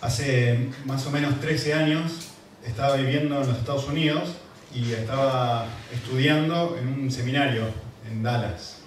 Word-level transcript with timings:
Hace 0.00 0.70
más 0.86 1.06
o 1.06 1.10
menos 1.10 1.40
13 1.40 1.74
años 1.74 2.30
estaba 2.66 2.96
viviendo 2.96 3.40
en 3.40 3.46
los 3.46 3.58
Estados 3.58 3.86
Unidos 3.86 4.36
y 4.74 4.92
estaba 4.92 5.66
estudiando 5.92 6.78
en 6.80 6.88
un 6.88 7.10
seminario 7.10 7.64
en 8.10 8.22
Dallas. 8.22 8.78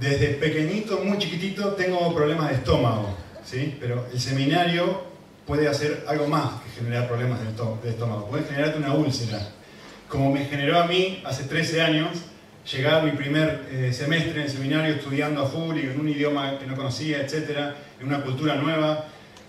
Desde 0.00 0.28
pequeñito, 0.34 1.00
muy 1.04 1.18
chiquitito, 1.18 1.74
tengo 1.74 2.14
problemas 2.14 2.48
de 2.48 2.56
estómago, 2.56 3.14
¿sí? 3.44 3.76
pero 3.78 4.06
el 4.12 4.20
seminario 4.20 5.04
puede 5.46 5.68
hacer 5.68 6.04
algo 6.08 6.26
más 6.26 6.62
que 6.62 6.70
generar 6.80 7.06
problemas 7.06 7.40
de 7.40 7.90
estómago, 7.90 8.26
puede 8.28 8.44
generarte 8.44 8.78
una 8.78 8.94
úlcera. 8.94 9.50
Como 10.08 10.32
me 10.32 10.46
generó 10.46 10.80
a 10.80 10.86
mí 10.86 11.22
hace 11.26 11.44
13 11.44 11.82
años, 11.82 12.10
llegar 12.70 13.04
mi 13.04 13.12
primer 13.12 13.66
eh, 13.70 13.92
semestre 13.92 14.32
en 14.32 14.42
el 14.42 14.50
seminario 14.50 14.94
estudiando 14.94 15.42
a 15.42 15.46
full 15.46 15.76
y 15.76 15.82
en 15.82 16.00
un 16.00 16.08
idioma 16.08 16.58
que 16.58 16.66
no 16.66 16.76
conocía, 16.76 17.20
etcétera, 17.20 17.74
en 18.00 18.06
una 18.06 18.22
cultura 18.22 18.56
nueva. 18.56 19.06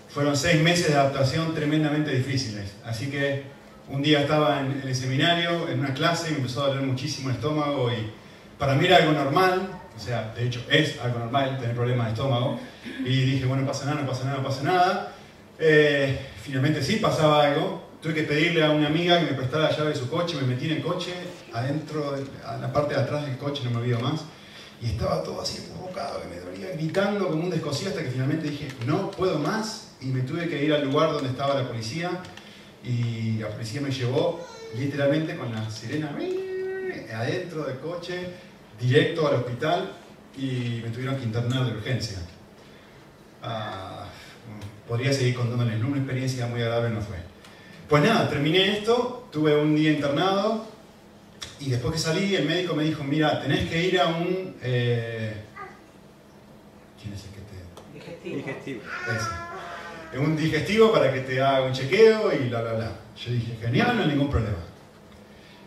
Fueron 0.08 0.36
seis 0.36 0.62
meses 0.62 0.88
de 0.88 0.94
adaptación 0.94 1.54
tremendamente 1.54 2.10
difíciles. 2.10 2.74
Así 2.84 3.08
que 3.10 3.42
un 3.88 4.02
día 4.02 4.20
estaba 4.20 4.60
en, 4.60 4.82
el 4.84 4.94
seminario, 4.94 5.68
en 5.68 5.80
una 5.80 5.94
clase, 5.94 6.28
y 6.28 6.32
me 6.32 6.38
empezó 6.38 6.64
a 6.64 6.68
doler 6.68 6.82
muchísimo 6.82 7.28
el 7.30 7.36
estómago 7.36 7.90
y 7.92 8.10
para 8.58 8.74
mí 8.74 8.86
era 8.86 8.96
algo 8.96 9.12
normal, 9.12 9.68
o 9.94 10.00
sea, 10.00 10.32
de 10.34 10.46
hecho 10.46 10.64
es 10.70 10.98
algo 11.00 11.18
normal 11.18 11.58
tener 11.58 11.74
problemas 11.74 12.06
de 12.06 12.12
estómago. 12.12 12.58
Y 13.04 13.20
dije, 13.20 13.46
bueno, 13.46 13.62
no 13.62 13.68
pasa 13.68 13.86
nada, 13.86 14.00
no 14.00 14.06
pasa 14.06 14.24
nada, 14.24 14.36
no 14.38 14.44
pasa 14.44 14.62
nada. 14.62 15.12
Eh, 15.58 16.18
finalmente 16.42 16.82
sí 16.82 16.96
pasaba 16.96 17.44
algo, 17.44 17.85
Tuve 18.02 18.14
que 18.14 18.22
pedirle 18.22 18.62
a 18.64 18.70
una 18.70 18.88
amiga 18.88 19.18
que 19.18 19.32
me 19.32 19.36
prestara 19.36 19.70
la 19.70 19.76
llave 19.76 19.90
de 19.90 19.96
su 19.96 20.08
coche, 20.08 20.36
me 20.36 20.46
metí 20.46 20.66
en 20.66 20.76
el 20.76 20.82
coche, 20.82 21.12
adentro, 21.52 22.16
en 22.16 22.60
la 22.60 22.72
parte 22.72 22.94
de 22.94 23.00
atrás 23.00 23.26
del 23.26 23.36
coche, 23.38 23.64
no 23.64 23.70
me 23.70 23.78
olvido 23.78 23.98
más, 24.00 24.20
y 24.80 24.86
estaba 24.86 25.22
todo 25.22 25.40
así 25.40 25.66
provocado, 25.72 26.20
que 26.20 26.28
me 26.28 26.38
dolía, 26.38 26.76
gritando 26.76 27.28
como 27.28 27.44
un 27.44 27.50
descosido 27.50 27.90
hasta 27.90 28.02
que 28.02 28.10
finalmente 28.10 28.50
dije, 28.50 28.68
no 28.86 29.10
puedo 29.10 29.38
más, 29.38 29.94
y 30.00 30.06
me 30.06 30.20
tuve 30.20 30.48
que 30.48 30.62
ir 30.62 30.72
al 30.74 30.84
lugar 30.84 31.12
donde 31.12 31.30
estaba 31.30 31.54
la 31.54 31.66
policía, 31.66 32.10
y 32.84 33.38
la 33.38 33.48
policía 33.48 33.80
me 33.80 33.90
llevó 33.90 34.46
literalmente 34.76 35.36
con 35.36 35.52
la 35.52 35.68
sirena 35.70 36.14
adentro 37.14 37.64
del 37.64 37.78
coche, 37.78 38.28
directo 38.78 39.26
al 39.26 39.36
hospital, 39.36 39.92
y 40.36 40.82
me 40.84 40.90
tuvieron 40.90 41.16
que 41.16 41.24
internar 41.24 41.64
de 41.64 41.72
urgencia. 41.72 42.18
Ah, 43.42 44.04
podría 44.86 45.12
seguir 45.12 45.34
contándoles, 45.34 45.82
una 45.82 45.96
experiencia 45.96 46.46
muy 46.46 46.60
agradable 46.60 46.90
no 46.90 47.00
fue. 47.00 47.35
Pues 47.88 48.02
nada, 48.02 48.28
terminé 48.28 48.78
esto, 48.78 49.28
tuve 49.30 49.56
un 49.56 49.76
día 49.76 49.92
internado 49.92 50.66
y 51.60 51.70
después 51.70 51.94
que 51.94 52.00
salí 52.00 52.34
el 52.34 52.44
médico 52.44 52.74
me 52.74 52.82
dijo, 52.82 53.04
mira, 53.04 53.40
tenés 53.40 53.68
que 53.70 53.80
ir 53.80 54.00
a 54.00 54.08
un... 54.08 54.56
Eh, 54.60 55.34
¿Quién 57.00 57.14
es 57.14 57.24
el 57.26 57.30
que 57.30 57.40
te...? 57.42 57.98
Digestivo. 57.98 58.36
Digestivo. 58.38 58.80
Ese. 58.82 60.18
Un 60.18 60.36
digestivo 60.36 60.92
para 60.92 61.12
que 61.12 61.20
te 61.20 61.40
haga 61.40 61.62
un 61.62 61.72
chequeo 61.72 62.32
y 62.32 62.48
bla, 62.48 62.62
bla, 62.62 62.72
bla. 62.72 62.92
Yo 63.24 63.30
dije, 63.30 63.56
genial, 63.60 63.96
no 63.96 64.02
hay 64.02 64.08
ningún 64.08 64.30
problema. 64.30 64.58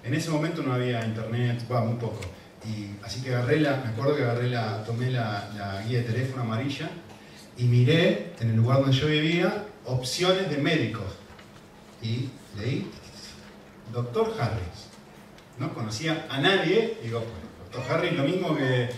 En 0.03 0.13
ese 0.13 0.29
momento 0.29 0.61
no 0.61 0.73
había 0.73 1.05
internet, 1.05 1.63
bueno, 1.69 1.85
muy 1.85 1.99
poco. 1.99 2.19
Y 2.65 3.01
así 3.01 3.21
que 3.21 3.33
agarré 3.33 3.61
la, 3.61 3.77
me 3.77 3.91
acuerdo 3.91 4.17
que 4.17 4.23
agarré 4.23 4.49
la, 4.49 4.83
tomé 4.83 5.09
la, 5.09 5.49
la 5.55 5.81
guía 5.83 5.99
de 5.99 6.03
teléfono 6.03 6.41
amarilla 6.41 6.89
y 7.57 7.63
miré 7.63 8.33
en 8.41 8.49
el 8.49 8.57
lugar 8.57 8.81
donde 8.81 8.97
yo 8.97 9.07
vivía 9.07 9.63
opciones 9.85 10.49
de 10.49 10.57
médicos 10.57 11.18
y 12.01 12.29
leí 12.57 12.89
Doctor 13.91 14.33
Harris. 14.39 14.89
No 15.57 15.73
conocía 15.73 16.27
a 16.29 16.39
nadie, 16.39 16.99
digo, 17.03 17.23
Doctor 17.71 17.91
Harris 17.91 18.13
lo 18.13 18.23
mismo 18.23 18.55
que 18.55 18.89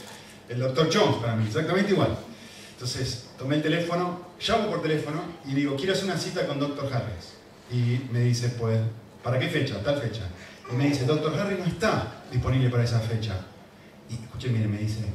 el 0.50 0.60
Doctor 0.60 0.90
Jones 0.94 1.18
para 1.18 1.36
mí, 1.36 1.46
exactamente 1.48 1.92
igual. 1.94 2.18
Entonces 2.74 3.30
tomé 3.38 3.56
el 3.56 3.62
teléfono, 3.62 4.20
llamo 4.46 4.70
por 4.70 4.82
teléfono 4.82 5.22
y 5.46 5.54
digo, 5.54 5.76
quiero 5.76 5.94
hacer 5.94 6.06
una 6.06 6.18
cita 6.18 6.46
con 6.48 6.60
Doctor 6.60 6.92
Harris. 6.94 7.34
Y 7.72 8.12
me 8.12 8.20
dice, 8.20 8.50
pues, 8.50 8.80
¿para 9.24 9.40
qué 9.40 9.48
fecha? 9.48 9.82
Tal 9.84 10.00
fecha. 10.02 10.24
Y 10.72 10.76
me 10.76 10.88
dice, 10.88 11.06
Doctor 11.06 11.38
Harris 11.40 11.60
no 11.60 11.66
está 11.66 12.24
disponible 12.32 12.70
para 12.70 12.84
esa 12.84 13.00
fecha. 13.00 13.36
Y 14.10 14.16
escuché, 14.16 14.50
mire, 14.50 14.68
me 14.68 14.78
dice, 14.78 15.06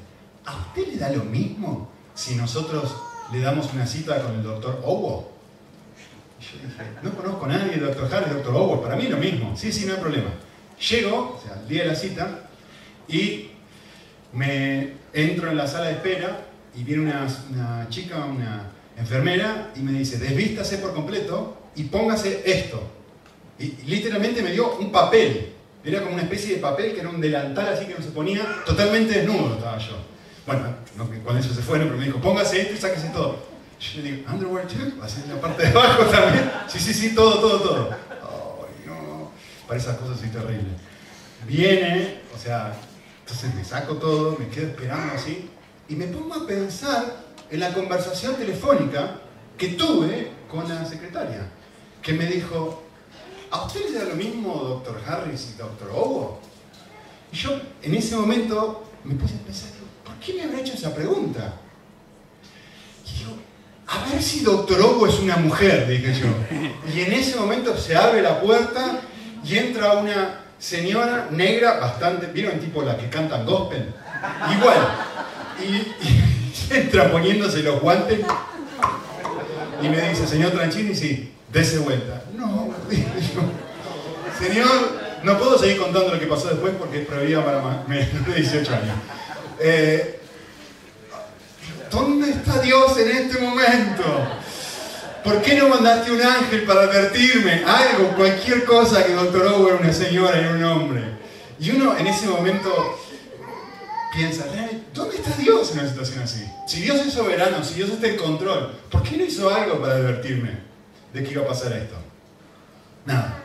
¿a 0.44 0.56
usted 0.56 0.88
le 0.88 0.96
da 0.96 1.10
lo 1.10 1.24
mismo 1.24 1.90
si 2.14 2.34
nosotros 2.34 2.94
le 3.32 3.40
damos 3.40 3.72
una 3.74 3.86
cita 3.86 4.22
con 4.22 4.34
el 4.36 4.42
Doctor 4.42 4.80
Owo? 4.84 5.35
No 7.02 7.10
conozco 7.14 7.44
a 7.44 7.48
nadie, 7.48 7.76
doctor 7.76 8.12
Harris, 8.12 8.32
doctor 8.32 8.54
Howard, 8.54 8.82
para 8.82 8.96
mí 8.96 9.06
lo 9.08 9.16
mismo. 9.16 9.56
Sí, 9.56 9.72
sí, 9.72 9.86
no 9.86 9.94
hay 9.94 10.00
problema. 10.00 10.30
Llego, 10.90 11.38
o 11.38 11.42
sea, 11.42 11.60
el 11.60 11.68
día 11.68 11.82
de 11.82 11.88
la 11.88 11.94
cita, 11.94 12.40
y 13.08 13.50
me 14.32 14.92
entro 15.12 15.50
en 15.50 15.56
la 15.56 15.66
sala 15.66 15.86
de 15.86 15.92
espera 15.92 16.46
y 16.76 16.82
viene 16.82 17.02
una, 17.02 17.86
chica, 17.88 18.24
una 18.24 18.70
enfermera, 18.96 19.70
y 19.76 19.80
me 19.80 19.92
dice, 19.92 20.18
desvístase 20.18 20.78
por 20.78 20.92
completo 20.92 21.56
y 21.74 21.84
póngase 21.84 22.42
esto. 22.44 22.82
Y, 23.58 23.76
literalmente 23.86 24.42
me 24.42 24.52
dio 24.52 24.76
un 24.76 24.92
papel. 24.92 25.52
Era 25.82 26.02
como 26.02 26.14
una 26.14 26.24
especie 26.24 26.56
de 26.56 26.60
papel 26.60 26.92
que 26.92 27.00
era 27.00 27.08
un 27.08 27.20
delantal 27.20 27.68
así 27.68 27.86
que 27.86 27.94
no 27.94 28.02
se 28.02 28.10
ponía, 28.10 28.44
totalmente 28.66 29.20
desnudo 29.20 29.54
estaba 29.54 29.78
yo. 29.78 29.96
Bueno, 30.44 30.76
no, 30.96 31.08
cuando 31.24 31.40
eso 31.40 31.54
se 31.54 31.62
fueron, 31.62 31.88
pero 31.88 31.98
me 31.98 32.06
dijo, 32.06 32.20
póngase 32.20 32.60
esto 32.60 32.74
y 32.74 32.78
sáquese 32.78 33.08
todo. 33.08 33.55
Yo 33.78 34.02
digo, 34.02 34.30
underwear 34.32 34.66
too, 34.66 35.02
así 35.02 35.20
en 35.24 35.34
la 35.34 35.40
parte 35.40 35.62
de 35.62 35.68
abajo 35.68 36.04
también. 36.04 36.50
Sí, 36.68 36.78
sí, 36.78 36.94
sí, 36.94 37.14
todo, 37.14 37.40
todo, 37.40 37.60
todo. 37.60 37.90
Ay, 37.90 38.86
no. 38.86 39.30
Para 39.66 39.78
esas 39.78 39.98
cosas 39.98 40.18
soy 40.18 40.28
terrible. 40.28 40.70
Viene, 41.46 42.20
o 42.34 42.38
sea, 42.38 42.74
entonces 43.20 43.54
me 43.54 43.64
saco 43.64 43.96
todo, 43.96 44.36
me 44.38 44.48
quedo 44.48 44.68
esperando 44.68 45.14
así, 45.14 45.50
y 45.88 45.94
me 45.94 46.06
pongo 46.06 46.34
a 46.34 46.46
pensar 46.46 47.16
en 47.50 47.60
la 47.60 47.72
conversación 47.72 48.34
telefónica 48.36 49.20
que 49.56 49.68
tuve 49.68 50.30
con 50.50 50.68
la 50.68 50.84
secretaria, 50.84 51.48
que 52.02 52.12
me 52.12 52.26
dijo, 52.26 52.82
¿a 53.50 53.64
usted 53.64 53.90
le 53.90 53.98
da 53.98 54.04
lo 54.04 54.14
mismo 54.14 54.54
doctor 54.54 55.00
Harris 55.06 55.52
y 55.54 55.58
doctor 55.58 55.90
Owo? 55.90 56.40
Y 57.32 57.36
yo 57.36 57.60
en 57.82 57.94
ese 57.94 58.16
momento 58.16 58.84
me 59.04 59.14
puse 59.14 59.34
a 59.34 59.38
pensar, 59.38 59.70
¿por 60.04 60.14
qué 60.16 60.34
me 60.34 60.42
habrá 60.44 60.60
hecho 60.60 60.74
esa 60.74 60.94
pregunta? 60.94 61.60
Y 63.04 63.22
yo, 63.22 63.28
a 63.88 64.10
ver 64.10 64.22
si 64.22 64.40
Doctor 64.40 64.80
Hugo 64.80 65.06
es 65.06 65.18
una 65.20 65.36
mujer, 65.36 65.86
dije 65.86 66.12
yo. 66.14 66.26
Y 66.92 67.00
en 67.02 67.12
ese 67.12 67.36
momento 67.36 67.76
se 67.76 67.96
abre 67.96 68.20
la 68.20 68.40
puerta 68.40 69.00
y 69.44 69.56
entra 69.56 69.92
una 69.92 70.40
señora 70.58 71.28
negra, 71.30 71.78
bastante, 71.78 72.26
¿vieron 72.26 72.58
tipo 72.58 72.82
la 72.82 72.96
que 72.96 73.08
cantan 73.08 73.46
gospel? 73.46 73.94
Igual. 74.58 74.78
Y, 75.62 76.74
entra 76.74 77.12
poniéndose 77.12 77.62
los 77.62 77.80
guantes 77.80 78.20
y 79.80 79.88
me 79.88 80.08
dice, 80.08 80.26
señor 80.26 80.50
Tranchini, 80.50 80.94
sí, 80.94 81.32
dese 81.52 81.78
vuelta. 81.78 82.22
No, 82.36 82.74
dije 82.90 83.04
yo. 83.34 83.42
Señor, 84.44 84.66
no 85.22 85.38
puedo 85.38 85.58
seguir 85.58 85.78
contando 85.78 86.12
lo 86.12 86.18
que 86.18 86.26
pasó 86.26 86.48
después 86.48 86.74
porque 86.78 87.02
es 87.02 87.06
prohibida 87.06 87.44
para 87.44 87.60
más 87.60 87.88
de 87.88 88.34
18 88.34 88.74
años. 88.74 88.96
Eh, 89.60 90.15
¿Dónde 91.90 92.30
está 92.30 92.60
Dios 92.60 92.98
en 92.98 93.10
este 93.10 93.38
momento? 93.38 94.04
¿Por 95.22 95.42
qué 95.42 95.56
no 95.56 95.68
mandaste 95.68 96.12
un 96.12 96.22
ángel 96.22 96.64
para 96.64 96.82
advertirme? 96.82 97.64
Algo, 97.64 98.14
cualquier 98.16 98.64
cosa 98.64 99.04
que 99.04 99.12
Doctor 99.12 99.46
Owen 99.46 99.74
era 99.74 99.82
una 99.82 99.92
señora 99.92 100.40
y 100.40 100.46
un 100.46 100.64
hombre. 100.64 101.02
Y 101.58 101.70
uno 101.70 101.96
en 101.96 102.06
ese 102.06 102.26
momento 102.28 102.98
piensa, 104.14 104.44
¿dónde 104.94 105.16
está 105.16 105.30
Dios 105.36 105.72
en 105.72 105.80
una 105.80 105.88
situación 105.88 106.22
así? 106.22 106.44
Si 106.66 106.80
Dios 106.80 107.00
es 107.06 107.12
soberano, 107.12 107.62
si 107.64 107.74
Dios 107.74 107.90
está 107.90 108.08
en 108.08 108.16
control, 108.16 108.72
¿por 108.90 109.02
qué 109.02 109.16
no 109.16 109.24
hizo 109.24 109.52
algo 109.52 109.80
para 109.80 109.94
advertirme 109.94 110.50
de 111.12 111.24
que 111.24 111.32
iba 111.32 111.42
a 111.42 111.48
pasar 111.48 111.72
esto? 111.72 111.96
Nada. 113.04 113.38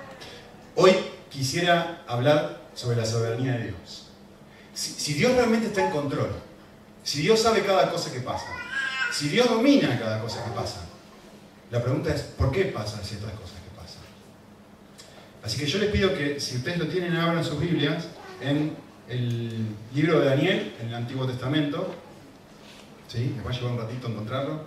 Hoy 0.76 0.96
quisiera 1.30 2.04
hablar 2.08 2.62
sobre 2.74 2.98
la 2.98 3.06
soberanía 3.06 3.54
de 3.54 3.64
Dios. 3.66 4.08
si 4.74 5.14
Dios 5.14 5.34
realmente 5.34 5.68
está 5.68 5.86
en 5.86 5.92
control, 5.92 6.32
si 7.04 7.22
Dios 7.22 7.40
sabe 7.40 7.64
cada 7.64 7.90
cosa 7.92 8.12
que 8.12 8.20
pasa, 8.20 8.48
si 9.12 9.30
Dios 9.30 9.50
domina 9.50 10.00
cada 10.00 10.22
cosa 10.22 10.44
que 10.44 10.52
pasa, 10.52 10.82
la 11.72 11.82
pregunta 11.82 12.14
es, 12.14 12.22
¿por 12.22 12.52
qué 12.52 12.66
pasan 12.66 13.04
ciertas 13.04 13.32
cosas 13.32 13.56
que 13.56 13.80
pasan? 13.80 14.02
Así 15.44 15.58
que 15.58 15.66
yo 15.66 15.80
les 15.80 15.90
pido 15.90 16.14
que, 16.14 16.40
si 16.40 16.58
ustedes 16.58 16.78
lo 16.78 16.88
tienen, 16.88 17.16
abran 17.16 17.44
sus 17.44 17.60
Biblias 17.60 18.06
en 18.42 18.76
el 19.08 19.68
libro 19.94 20.20
de 20.20 20.26
Daniel, 20.26 20.76
en 20.82 20.88
el 20.88 20.96
Antiguo 20.96 21.26
Testamento. 21.26 21.94
¿Sí? 23.08 23.34
Les 23.36 23.46
va 23.46 23.50
a 23.50 23.54
llevar 23.54 23.72
un 23.74 23.80
ratito 23.80 24.08
encontrarlo. 24.08 24.62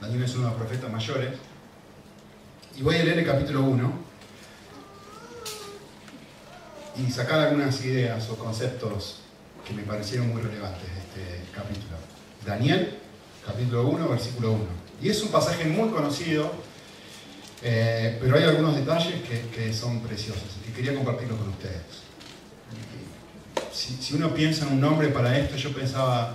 Daniel 0.00 0.22
es 0.22 0.34
uno 0.34 0.44
de 0.44 0.50
los 0.50 0.60
profetas 0.60 0.90
mayores. 0.90 1.30
Y 2.76 2.82
voy 2.82 2.96
a 2.96 3.04
leer 3.04 3.18
el 3.18 3.26
capítulo 3.26 3.62
1 3.62 3.92
y 6.96 7.10
sacar 7.10 7.40
algunas 7.40 7.84
ideas 7.84 8.28
o 8.30 8.36
conceptos 8.36 9.20
que 9.68 9.74
me 9.74 9.82
parecieron 9.82 10.30
muy 10.30 10.40
relevantes 10.40 10.82
de 10.82 10.98
este 10.98 11.52
capítulo. 11.52 11.96
Daniel, 12.44 12.98
capítulo 13.46 13.86
1, 13.88 14.08
versículo 14.08 14.52
1. 14.52 14.64
Y 15.02 15.10
es 15.10 15.22
un 15.22 15.28
pasaje 15.28 15.66
muy 15.66 15.90
conocido, 15.90 16.50
eh, 17.62 18.18
pero 18.20 18.36
hay 18.36 18.44
algunos 18.44 18.76
detalles 18.76 19.22
que, 19.22 19.72
son 19.74 20.00
preciosos 20.00 20.56
y 20.58 20.66
que 20.66 20.72
quería 20.72 20.94
compartirlos 20.94 21.38
con 21.38 21.50
ustedes. 21.50 21.82
Si, 23.72 24.14
uno 24.14 24.32
piensa 24.34 24.66
en 24.66 24.72
un 24.72 24.80
nombre 24.80 25.08
para 25.08 25.38
esto, 25.38 25.56
yo 25.56 25.72
pensaba 25.72 26.34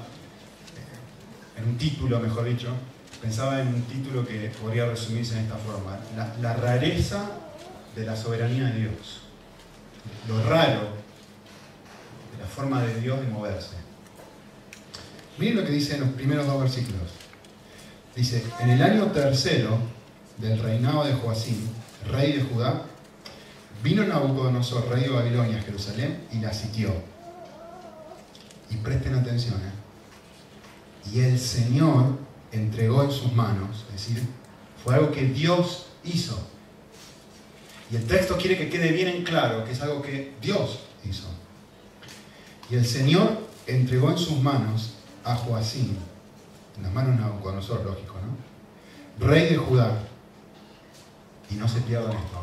eh, 0.76 1.60
en 1.60 1.70
un 1.70 1.78
título, 1.78 2.20
mejor 2.20 2.46
dicho, 2.46 2.70
pensaba 3.20 3.62
en 3.62 3.70
un 3.70 3.82
título 3.84 4.26
que 4.26 4.52
podría 4.62 4.86
resumirse 4.86 5.34
en 5.34 5.46
esta 5.46 5.58
forma, 5.58 6.00
la, 6.16 6.36
la 6.40 6.54
rareza 6.54 7.32
de 7.96 8.06
la 8.06 8.16
soberanía 8.16 8.66
de 8.66 8.82
Dios, 8.82 9.22
lo 10.28 10.44
raro 10.48 11.03
la 12.44 12.50
forma 12.50 12.84
de 12.84 13.00
Dios 13.00 13.22
de 13.22 13.28
moverse. 13.28 13.78
Miren 15.38 15.56
lo 15.56 15.64
que 15.64 15.72
dice 15.72 15.96
en 15.96 16.02
los 16.02 16.10
primeros 16.10 16.46
dos 16.46 16.60
versículos. 16.60 17.10
Dice, 18.14 18.44
en 18.60 18.70
el 18.70 18.84
año 18.84 19.06
tercero 19.08 19.78
del 20.38 20.60
reinado 20.60 21.06
de 21.06 21.14
Joacín, 21.14 21.70
rey 22.12 22.34
de 22.34 22.44
Judá, 22.44 22.84
vino 23.82 24.04
Nabucodonosor, 24.04 24.90
rey 24.90 25.04
de 25.04 25.10
Babilonia, 25.10 25.58
a 25.58 25.62
Jerusalén 25.62 26.28
y 26.34 26.40
la 26.40 26.54
sitió. 26.54 26.94
Y 28.70 28.76
presten 28.78 29.16
atención, 29.16 29.56
¿eh? 29.56 31.14
Y 31.14 31.22
el 31.22 31.40
Señor 31.40 32.18
entregó 32.52 33.04
en 33.04 33.12
sus 33.12 33.32
manos, 33.32 33.86
es 33.88 33.94
decir, 33.94 34.24
fue 34.84 34.96
algo 34.96 35.12
que 35.12 35.24
Dios 35.26 35.88
hizo. 36.04 36.38
Y 37.90 37.96
el 37.96 38.06
texto 38.06 38.38
quiere 38.38 38.58
que 38.58 38.70
quede 38.70 38.92
bien 38.92 39.08
en 39.08 39.24
claro 39.24 39.64
que 39.64 39.72
es 39.72 39.82
algo 39.82 40.02
que 40.02 40.34
Dios 40.42 40.82
hizo. 41.06 41.43
Y 42.74 42.76
el 42.76 42.88
Señor 42.88 43.38
entregó 43.68 44.10
en 44.10 44.18
sus 44.18 44.40
manos 44.40 44.96
a 45.24 45.36
Joacín, 45.36 45.96
en 46.76 46.82
las 46.82 46.92
manos 46.92 47.16
de 47.16 47.22
Nabucodonosor, 47.22 47.86
lógico, 47.86 48.16
¿no? 48.16 49.28
Rey 49.28 49.50
de 49.50 49.58
Judá. 49.58 49.96
Y 51.52 51.54
no 51.54 51.68
se 51.68 51.82
pierdan 51.82 52.14
esto. 52.14 52.42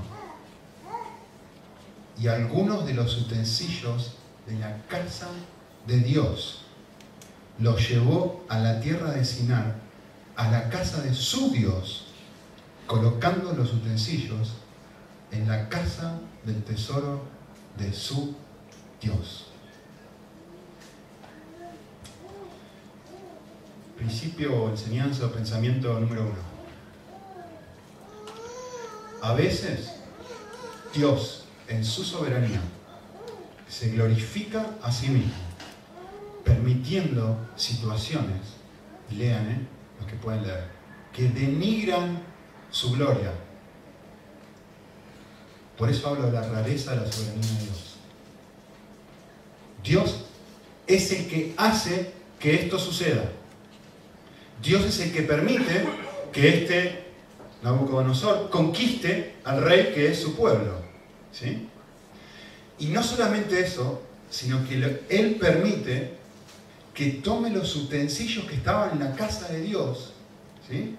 Y 2.17 2.29
algunos 2.29 2.87
de 2.87 2.95
los 2.95 3.19
utensilios 3.19 4.19
de 4.47 4.57
la 4.61 4.81
casa 4.87 5.27
de 5.89 5.99
Dios 5.99 6.61
los 7.59 7.89
llevó 7.89 8.45
a 8.49 8.61
la 8.61 8.79
tierra 8.79 9.11
de 9.11 9.25
Sinar, 9.25 9.79
a 10.37 10.49
la 10.49 10.69
casa 10.69 11.03
de 11.03 11.13
su 11.13 11.51
Dios, 11.51 12.07
colocando 12.87 13.53
los 13.53 13.73
utensilios 13.73 14.53
en 15.33 15.49
la 15.49 15.69
casa 15.69 16.21
del 16.45 16.63
tesoro 16.63 17.25
de 17.77 17.93
su 17.93 18.37
Dios. 19.01 19.50
Principio, 24.01 24.71
enseñanza 24.71 25.27
o 25.27 25.29
pensamiento 25.29 25.93
número 26.01 26.23
uno. 26.23 26.41
A 29.21 29.35
veces 29.35 29.93
Dios 30.95 31.45
en 31.69 31.85
su 31.85 32.03
soberanía 32.03 32.63
se 33.69 33.91
glorifica 33.91 34.71
a 34.83 34.91
sí 34.91 35.11
mismo, 35.11 35.35
permitiendo 36.43 37.37
situaciones, 37.57 38.57
lean 39.11 39.51
¿eh? 39.51 39.61
los 40.01 40.09
que 40.09 40.17
pueden 40.17 40.47
leer, 40.47 40.65
que 41.13 41.29
denigran 41.29 42.23
su 42.71 42.93
gloria. 42.93 43.35
Por 45.77 45.91
eso 45.91 46.09
hablo 46.09 46.25
de 46.25 46.33
la 46.33 46.49
rareza 46.49 46.93
de 46.93 47.05
la 47.05 47.13
soberanía 47.13 47.53
de 47.53 47.65
Dios. 47.65 47.97
Dios 49.85 50.25
es 50.87 51.13
el 51.13 51.29
que 51.29 51.55
hace 51.59 52.15
que 52.39 52.55
esto 52.55 52.79
suceda. 52.79 53.31
Dios 54.63 54.85
es 54.85 55.01
el 55.01 55.13
que 55.13 55.23
permite 55.23 55.85
que 56.33 56.49
este 56.49 57.05
Nabucodonosor 57.63 58.51
conquiste 58.51 59.37
al 59.45 59.63
rey 59.63 59.93
que 59.95 60.11
es 60.11 60.21
su 60.21 60.35
pueblo. 60.35 60.81
¿sí? 61.33 61.69
Y 62.79 62.87
no 62.87 63.03
solamente 63.03 63.61
eso, 63.61 64.03
sino 64.31 64.67
que 64.67 65.03
Él 65.09 65.37
permite 65.41 66.15
que 66.95 67.11
tome 67.13 67.51
los 67.51 67.77
utensilios 67.77 68.45
que 68.47 68.55
estaban 68.57 68.93
en 68.93 69.01
la 69.01 69.15
casa 69.15 69.49
de 69.49 69.61
Dios 69.61 70.13
¿sí? 70.69 70.97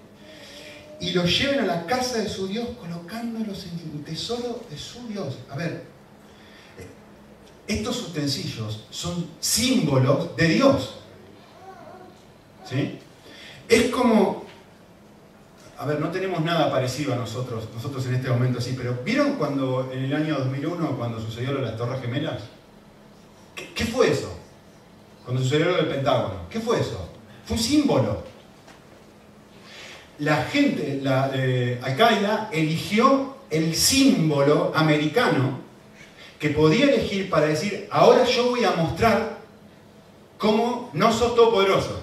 y 1.00 1.10
los 1.12 1.38
lleven 1.38 1.60
a 1.60 1.66
la 1.66 1.86
casa 1.86 2.18
de 2.18 2.28
su 2.28 2.46
Dios 2.46 2.68
colocándolos 2.80 3.66
en 3.66 3.98
el 3.98 4.04
tesoro 4.04 4.64
de 4.70 4.78
su 4.78 5.06
Dios. 5.08 5.38
A 5.50 5.56
ver, 5.56 5.84
estos 7.66 8.08
utensilios 8.08 8.84
son 8.90 9.26
símbolos 9.40 10.36
de 10.36 10.48
Dios. 10.48 10.94
¿sí? 12.68 12.98
Es 13.72 13.90
como 13.90 14.42
a 15.82 15.84
ver, 15.84 15.98
no 15.98 16.10
tenemos 16.10 16.40
nada 16.42 16.70
parecido 16.70 17.12
a 17.12 17.16
nosotros, 17.16 17.64
nosotros 17.74 18.06
en 18.06 18.14
este 18.14 18.28
momento 18.28 18.60
sí, 18.60 18.74
pero 18.76 18.98
¿vieron 19.04 19.32
cuando 19.32 19.90
en 19.92 20.04
el 20.04 20.14
año 20.14 20.38
2001, 20.38 20.96
cuando 20.96 21.20
sucedió 21.20 21.52
lo 21.52 21.58
de 21.58 21.66
las 21.66 21.76
Torres 21.76 22.00
Gemelas? 22.00 22.40
¿Qué, 23.74 23.84
fue 23.84 24.10
eso? 24.10 24.32
Cuando 25.24 25.42
sucedió 25.42 25.70
lo 25.70 25.76
del 25.78 25.86
Pentágono. 25.86 26.34
¿Qué 26.48 26.60
fue 26.60 26.78
eso? 26.78 27.10
Fue 27.44 27.56
un 27.56 27.62
símbolo. 27.62 28.22
La 30.20 30.44
gente, 30.44 31.00
la 31.02 31.32
eh, 31.34 31.80
Al-Qaeda, 31.82 32.50
eligió 32.52 33.38
el 33.50 33.74
símbolo 33.74 34.70
americano 34.76 35.58
que 36.38 36.50
podía 36.50 36.84
elegir 36.84 37.28
para 37.28 37.46
decir, 37.46 37.88
ahora 37.90 38.22
yo 38.24 38.50
voy 38.50 38.62
a 38.62 38.70
mostrar 38.70 39.38
cómo 40.38 40.90
no 40.92 41.12
sos 41.12 41.34
todopoderoso. 41.34 42.01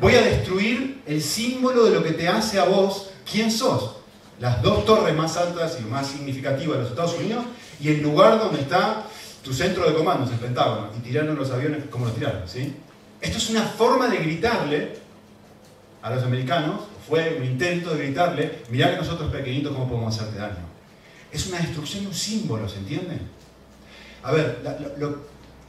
Voy 0.00 0.14
a 0.14 0.22
destruir 0.22 1.02
el 1.06 1.22
símbolo 1.22 1.84
de 1.84 1.90
lo 1.90 2.02
que 2.02 2.12
te 2.12 2.28
hace 2.28 2.58
a 2.58 2.64
vos 2.64 3.10
quién 3.30 3.50
sos. 3.50 3.96
Las 4.38 4.62
dos 4.62 4.84
torres 4.84 5.14
más 5.14 5.36
altas 5.36 5.78
y 5.80 5.84
más 5.84 6.06
significativas 6.08 6.76
de 6.76 6.82
los 6.82 6.90
Estados 6.90 7.14
Unidos 7.18 7.44
y 7.80 7.88
el 7.88 8.02
lugar 8.02 8.38
donde 8.38 8.60
está 8.60 9.04
tu 9.42 9.52
centro 9.52 9.88
de 9.88 9.94
comandos, 9.94 10.30
el 10.30 10.38
Pentágono, 10.38 10.90
y 10.98 11.00
tiraron 11.00 11.36
los 11.36 11.50
aviones 11.50 11.84
como 11.90 12.06
los 12.06 12.14
tiraron. 12.14 12.42
¿sí? 12.46 12.74
Esto 13.20 13.38
es 13.38 13.50
una 13.50 13.62
forma 13.62 14.08
de 14.08 14.18
gritarle 14.18 14.98
a 16.02 16.14
los 16.14 16.22
americanos, 16.24 16.82
fue 17.08 17.36
un 17.38 17.44
intento 17.44 17.94
de 17.94 18.04
gritarle, 18.04 18.58
mirá 18.70 18.90
que 18.90 18.96
nosotros 18.96 19.30
pequeñitos 19.32 19.72
cómo 19.72 19.88
podemos 19.88 20.14
hacerte 20.14 20.38
daño. 20.38 20.66
Es 21.32 21.46
una 21.46 21.58
destrucción 21.58 22.02
de 22.02 22.08
un 22.08 22.14
símbolo, 22.14 22.68
¿se 22.68 22.78
entiende? 22.78 23.18
A 24.22 24.32
ver, 24.32 24.58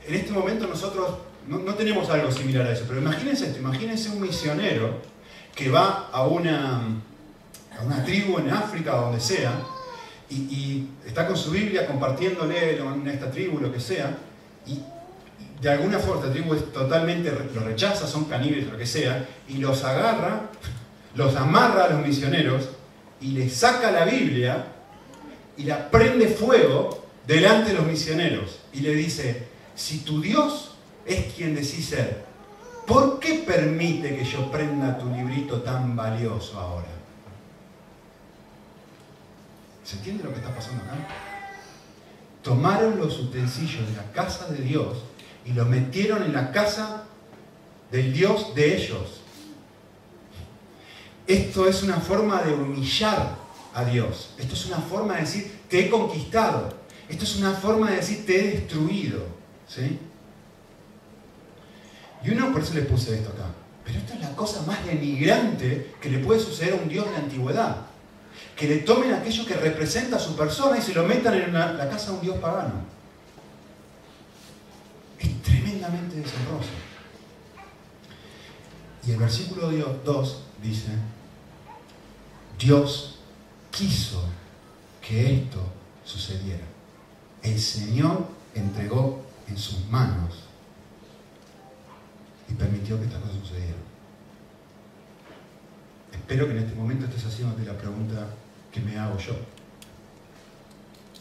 en 0.08 0.16
este 0.16 0.32
momento 0.32 0.68
nosotros 0.68 1.10
no, 1.48 1.74
tenemos 1.76 2.10
algo 2.10 2.32
similar 2.32 2.68
a 2.68 2.74
eso, 2.74 2.86
pero 2.88 3.00
imagínense 3.00 3.46
esto, 3.46 3.60
imagínense 3.60 4.10
un 4.10 4.22
misionero 4.22 5.02
que 5.56 5.70
va 5.70 6.10
a 6.12 6.28
una, 6.28 6.82
a 7.80 7.84
una 7.86 8.04
tribu 8.04 8.38
en 8.40 8.50
África 8.50 8.96
o 8.96 9.06
donde 9.06 9.20
sea, 9.20 9.54
y, 10.30 10.88
está 11.06 11.26
con 11.26 11.38
su 11.38 11.52
Biblia 11.52 11.88
compartiéndole 11.88 12.78
en 12.78 13.08
esta 13.08 13.32
tribu, 13.32 13.60
lo 13.60 13.72
que 13.72 13.80
sea, 13.80 14.18
y 14.66 14.82
de 15.62 15.70
alguna 15.70 16.00
forma 16.00 16.22
esta 16.22 16.34
tribu 16.34 16.54
es 16.54 16.72
totalmente 16.74 17.32
lo 17.56 17.62
rechaza, 17.62 18.06
son 18.06 18.26
caníbales, 18.26 18.68
lo 18.68 18.78
que 18.78 18.86
sea, 18.86 19.26
y 19.48 19.58
los 19.58 19.84
agarra, 19.86 20.50
los 21.16 21.36
amarra 21.36 21.86
a 21.86 21.90
los 21.90 22.06
misioneros 22.06 22.70
y 23.22 23.32
les 23.32 23.54
saca 23.54 23.90
la 23.92 24.06
Biblia 24.06 24.66
y 25.56 25.64
la 25.64 25.90
prende 25.90 26.28
fuego 26.28 27.06
delante 27.26 27.72
de 27.72 27.78
los 27.78 27.88
misioneros 27.88 28.60
y 28.74 28.82
le 28.82 28.94
dice, 28.94 29.48
si 29.76 30.00
tu 30.00 30.22
Dios 30.22 30.77
es 31.08 31.34
quien 31.34 31.56
decís 31.56 31.88
ser. 31.88 32.26
¿Por 32.86 33.20
qué 33.20 33.44
permite 33.46 34.16
que 34.16 34.24
yo 34.24 34.52
prenda 34.52 34.98
tu 34.98 35.10
librito 35.10 35.62
tan 35.62 35.96
valioso 35.96 36.60
ahora? 36.60 36.88
¿Se 39.84 39.98
entiende 39.98 40.24
lo 40.24 40.32
que 40.32 40.38
está 40.38 40.54
pasando 40.54 40.84
acá? 40.84 40.96
Tomaron 42.42 42.98
los 42.98 43.20
utensilios 43.20 43.90
de 43.90 43.96
la 43.96 44.12
casa 44.12 44.48
de 44.48 44.62
Dios 44.62 45.00
y 45.46 45.54
los 45.54 45.68
metieron 45.68 46.24
en 46.24 46.34
la 46.34 46.52
casa 46.52 47.06
del 47.92 48.14
Dios 48.14 48.54
de 48.54 48.76
ellos. 48.76 49.22
Esto 51.26 51.68
es 51.68 51.84
una 51.84 52.00
forma 52.00 52.42
de 52.42 52.54
humillar 52.54 53.36
a 53.74 53.84
Dios. 53.84 54.34
Esto 54.38 54.54
es 54.54 54.66
una 54.66 54.78
forma 54.78 55.16
de 55.16 55.22
decir, 55.22 55.60
te 55.70 55.86
he 55.86 55.90
conquistado. 55.90 56.74
Esto 57.10 57.26
es 57.26 57.36
una 57.38 57.52
forma 57.52 57.90
de 57.90 57.98
decir, 57.98 58.26
te 58.26 58.40
he 58.40 58.52
destruido. 58.52 59.26
¿Sí? 59.68 60.00
Y 62.28 62.32
uno, 62.32 62.52
por 62.52 62.62
eso 62.62 62.74
le 62.74 62.82
puse 62.82 63.16
esto 63.16 63.30
acá. 63.30 63.46
Pero 63.86 64.00
esto 64.00 64.14
es 64.14 64.20
la 64.20 64.36
cosa 64.36 64.62
más 64.64 64.86
denigrante 64.86 65.96
que 66.02 66.10
le 66.10 66.20
puede 66.20 66.42
suceder 66.42 66.74
a 66.74 66.76
un 66.84 66.90
Dios 66.90 67.06
de 67.06 67.12
la 67.14 67.20
antigüedad. 67.20 67.78
Que 68.54 68.68
le 68.68 68.78
tomen 68.80 69.14
aquello 69.14 69.46
que 69.46 69.56
representa 69.56 70.18
a 70.18 70.20
su 70.20 70.36
persona 70.36 70.78
y 70.78 70.82
se 70.82 70.94
lo 70.94 71.06
metan 71.06 71.36
en 71.36 71.54
la 71.54 71.90
casa 71.90 72.12
de 72.12 72.18
un 72.18 72.22
Dios 72.22 72.38
pagano. 72.40 72.74
Es 75.18 75.42
tremendamente 75.42 76.18
deshonroso. 76.18 76.70
Y 79.06 79.12
el 79.12 79.18
versículo 79.18 79.72
2 79.72 80.44
dice, 80.62 80.90
Dios 82.60 83.20
quiso 83.72 84.22
que 85.02 85.34
esto 85.34 85.62
sucediera. 86.04 86.66
El 87.42 87.58
Señor 87.58 88.28
entregó 88.54 89.22
en 89.48 89.58
sus 89.58 89.88
manos 89.88 90.47
y 92.50 92.54
permitió 92.54 92.98
que 92.98 93.06
estas 93.06 93.22
cosas 93.22 93.38
sucedieran. 93.40 93.76
Espero 96.12 96.46
que 96.46 96.52
en 96.52 96.58
este 96.60 96.76
momento 96.76 97.06
estés 97.06 97.26
haciéndote 97.26 97.66
la 97.66 97.78
pregunta 97.78 98.28
que 98.72 98.80
me 98.80 98.98
hago 98.98 99.18
yo. 99.18 99.34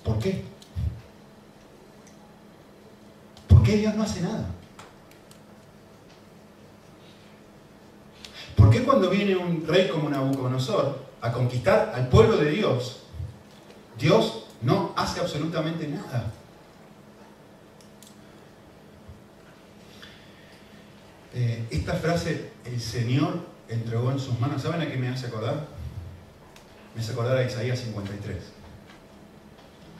¿Por 0.04 0.18
qué? 0.18 0.44
¿Por 3.48 3.62
qué 3.62 3.76
Dios 3.76 3.94
no 3.94 4.02
hace 4.02 4.20
nada? 4.20 4.50
¿Por 8.56 8.70
qué 8.70 8.82
cuando 8.82 9.10
viene 9.10 9.36
un 9.36 9.66
rey 9.66 9.88
como 9.88 10.08
Nabucodonosor 10.08 11.06
a 11.20 11.32
conquistar 11.32 11.92
al 11.94 12.08
pueblo 12.08 12.36
de 12.36 12.50
Dios, 12.50 13.00
Dios 13.98 14.44
no 14.62 14.92
hace 14.96 15.20
absolutamente 15.20 15.88
nada. 15.88 16.32
Eh, 21.38 21.66
esta 21.70 21.92
frase, 21.92 22.50
el 22.64 22.80
Señor 22.80 23.46
entregó 23.68 24.10
en 24.10 24.18
sus 24.18 24.40
manos, 24.40 24.62
¿saben 24.62 24.80
a 24.80 24.90
qué 24.90 24.96
me 24.96 25.08
hace 25.08 25.26
acordar? 25.26 25.66
Me 26.94 27.02
hace 27.02 27.12
acordar 27.12 27.36
a 27.36 27.44
Isaías 27.44 27.78
53. 27.78 28.38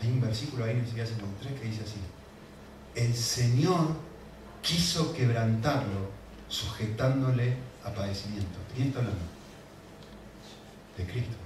Hay 0.00 0.09
un 0.09 0.23
versículo 0.23 0.64
ahí 0.64 0.71
en 0.71 0.87
Isaías 0.87 1.11
53 1.11 1.61
que 1.61 1.66
dice 1.66 1.83
así, 1.83 1.99
el 2.95 3.14
Señor 3.14 3.88
quiso 4.62 5.12
quebrantarlo 5.12 6.09
sujetándole 6.49 7.57
a 7.85 7.93
padecimiento. 7.93 8.59
¿De 8.71 8.75
quién 8.75 8.88
está 8.88 9.00
hablando? 9.00 9.21
De 10.97 11.05
Cristo. 11.05 11.37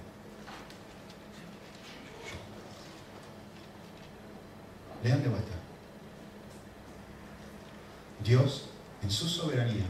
Lean 5.03 5.21
de 5.21 5.29
vuelta. 5.29 5.53
Dios, 8.23 8.70
en 9.03 9.11
su 9.11 9.29
soberanía, 9.29 9.87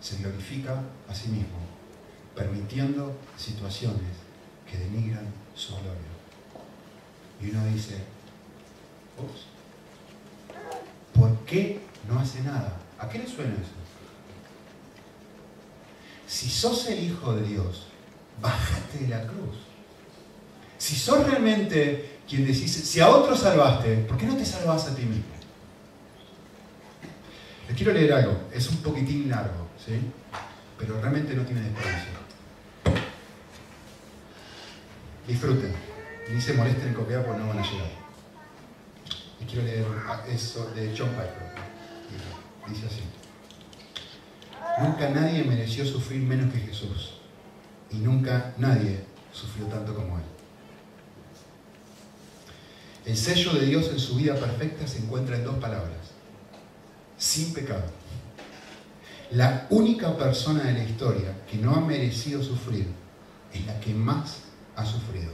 se 0.00 0.16
glorifica 0.18 0.82
a 1.08 1.14
sí 1.14 1.28
mismo, 1.28 1.58
permitiendo 2.34 3.16
situaciones 3.36 4.16
que 4.70 4.78
denigran 4.78 5.26
su 5.54 5.72
gloria. 5.72 6.10
Y 7.42 7.50
uno 7.50 7.66
dice, 7.66 7.96
ups, 9.18 9.46
¿por 11.14 11.36
qué 11.44 11.80
no 12.08 12.18
hace 12.18 12.42
nada? 12.42 12.78
¿A 12.98 13.08
qué 13.08 13.18
le 13.18 13.26
suena 13.26 13.54
eso? 13.54 13.80
Si 16.26 16.48
sos 16.48 16.86
el 16.86 17.02
Hijo 17.04 17.34
de 17.34 17.42
Dios, 17.42 17.86
bájate 18.40 18.98
de 18.98 19.08
la 19.08 19.22
cruz. 19.22 19.56
Si 20.78 20.94
sos 20.94 21.26
realmente 21.26 22.20
quien 22.28 22.46
decís, 22.46 22.72
si 22.72 23.00
a 23.00 23.08
otro 23.08 23.36
salvaste, 23.36 23.96
¿por 24.08 24.16
qué 24.16 24.26
no 24.26 24.36
te 24.36 24.44
salvas 24.44 24.86
a 24.86 24.94
ti 24.94 25.02
mismo? 25.02 25.39
Les 27.70 27.76
quiero 27.76 27.92
leer 27.92 28.12
algo, 28.12 28.36
es 28.52 28.68
un 28.68 28.78
poquitín 28.78 29.28
largo, 29.30 29.68
¿sí? 29.78 29.92
Pero 30.76 31.00
realmente 31.00 31.34
no 31.34 31.44
tiene 31.44 31.60
desperdicio. 31.60 32.10
Disfruten, 35.28 35.72
ni 36.34 36.40
se 36.40 36.54
molesten 36.54 36.88
en 36.88 36.94
copiar 36.94 37.24
porque 37.24 37.40
no 37.40 37.46
van 37.46 37.60
a 37.60 37.62
llegar. 37.62 37.90
Y 39.40 39.44
quiero 39.44 39.62
leer 39.62 39.86
eso 40.28 40.68
de 40.74 40.92
John 40.98 41.10
Piper. 41.10 41.54
Dice 42.68 42.86
así. 42.86 43.02
Nunca 44.82 45.08
nadie 45.10 45.44
mereció 45.44 45.86
sufrir 45.86 46.22
menos 46.22 46.52
que 46.52 46.58
Jesús. 46.58 47.20
Y 47.92 47.98
nunca 47.98 48.52
nadie 48.58 49.04
sufrió 49.32 49.66
tanto 49.66 49.94
como 49.94 50.18
Él. 50.18 50.24
El 53.06 53.16
sello 53.16 53.52
de 53.52 53.66
Dios 53.66 53.90
en 53.92 54.00
su 54.00 54.16
vida 54.16 54.34
perfecta 54.34 54.88
se 54.88 54.98
encuentra 54.98 55.36
en 55.36 55.44
dos 55.44 55.58
palabras. 55.58 55.99
Sin 57.20 57.52
pecado. 57.52 57.84
La 59.32 59.66
única 59.68 60.16
persona 60.16 60.64
de 60.64 60.72
la 60.72 60.84
historia 60.84 61.44
que 61.46 61.58
no 61.58 61.74
ha 61.74 61.80
merecido 61.82 62.42
sufrir 62.42 62.86
es 63.52 63.66
la 63.66 63.78
que 63.78 63.92
más 63.92 64.38
ha 64.74 64.86
sufrido. 64.86 65.30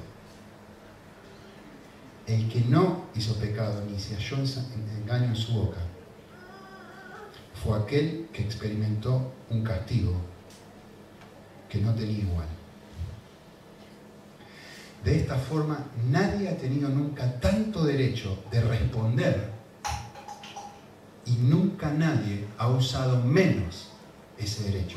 El 2.26 2.49
que 2.49 2.62
no 2.62 3.05
hizo 3.14 3.37
pecado 3.37 3.85
ni 3.88 4.00
se 4.00 4.16
halló 4.16 4.38
engaño 4.99 5.26
en 5.26 5.37
su 5.37 5.52
boca 5.52 5.78
fue 7.55 7.78
aquel 7.78 8.31
que 8.33 8.43
experimentó 8.43 9.33
un 9.49 9.62
castigo 9.62 10.21
que 11.69 11.78
no 11.78 11.95
tenía 11.95 12.19
igual. 12.19 12.49
De 15.05 15.21
esta 15.21 15.37
forma, 15.37 15.87
nadie 16.11 16.49
ha 16.49 16.57
tenido 16.57 16.88
nunca 16.88 17.38
tanto 17.38 17.85
derecho 17.85 18.43
de 18.50 18.61
responder 18.61 19.55
y 21.37 21.43
nunca 21.43 21.90
nadie 21.90 22.47
ha 22.59 22.69
usado 22.69 23.23
menos 23.23 23.88
ese 24.38 24.71
derecho. 24.71 24.97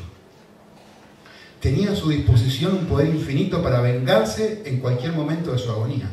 Tenía 1.60 1.92
a 1.92 1.96
su 1.96 2.08
disposición 2.08 2.74
un 2.74 2.86
poder 2.86 3.08
infinito 3.08 3.62
para 3.62 3.80
vengarse 3.80 4.62
en 4.64 4.80
cualquier 4.80 5.12
momento 5.12 5.52
de 5.52 5.58
su 5.58 5.70
agonía. 5.70 6.10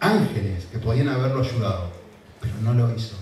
Ángeles 0.00 0.66
que 0.66 0.78
podían 0.78 1.08
haberlo 1.08 1.40
ayudado, 1.40 1.90
pero 2.40 2.54
no 2.62 2.74
lo 2.74 2.94
hizo. 2.94 3.16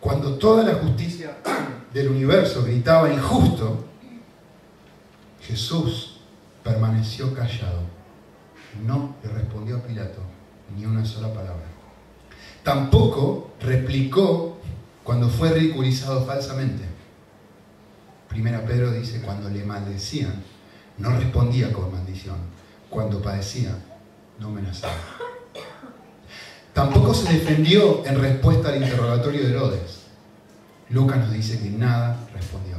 Cuando 0.00 0.38
toda 0.38 0.62
la 0.62 0.74
justicia 0.74 1.38
del 1.92 2.08
universo 2.08 2.62
gritaba 2.62 3.12
injusto, 3.12 3.84
Jesús 5.40 6.20
permaneció 6.62 7.34
callado. 7.34 7.82
No 8.86 9.16
le 9.24 9.30
respondió 9.30 9.78
a 9.78 9.80
Pilato 9.80 10.20
ni 10.76 10.84
una 10.84 11.04
sola 11.04 11.32
palabra. 11.32 11.75
Tampoco 12.66 13.52
replicó 13.60 14.58
cuando 15.04 15.28
fue 15.28 15.50
ridiculizado 15.50 16.26
falsamente. 16.26 16.82
Primera 18.28 18.66
Pedro 18.66 18.90
dice, 18.90 19.20
cuando 19.20 19.48
le 19.48 19.64
maldecían, 19.64 20.42
no 20.98 21.10
respondía 21.16 21.72
con 21.72 21.92
maldición. 21.92 22.34
Cuando 22.90 23.22
padecía, 23.22 23.70
no 24.40 24.48
amenazaba. 24.48 24.96
Tampoco 26.72 27.14
se 27.14 27.34
defendió 27.34 28.04
en 28.04 28.20
respuesta 28.20 28.70
al 28.70 28.82
interrogatorio 28.82 29.44
de 29.44 29.50
Herodes. 29.50 30.00
Lucas 30.90 31.18
nos 31.18 31.30
dice 31.30 31.60
que 31.60 31.70
nada 31.70 32.18
respondió. 32.34 32.78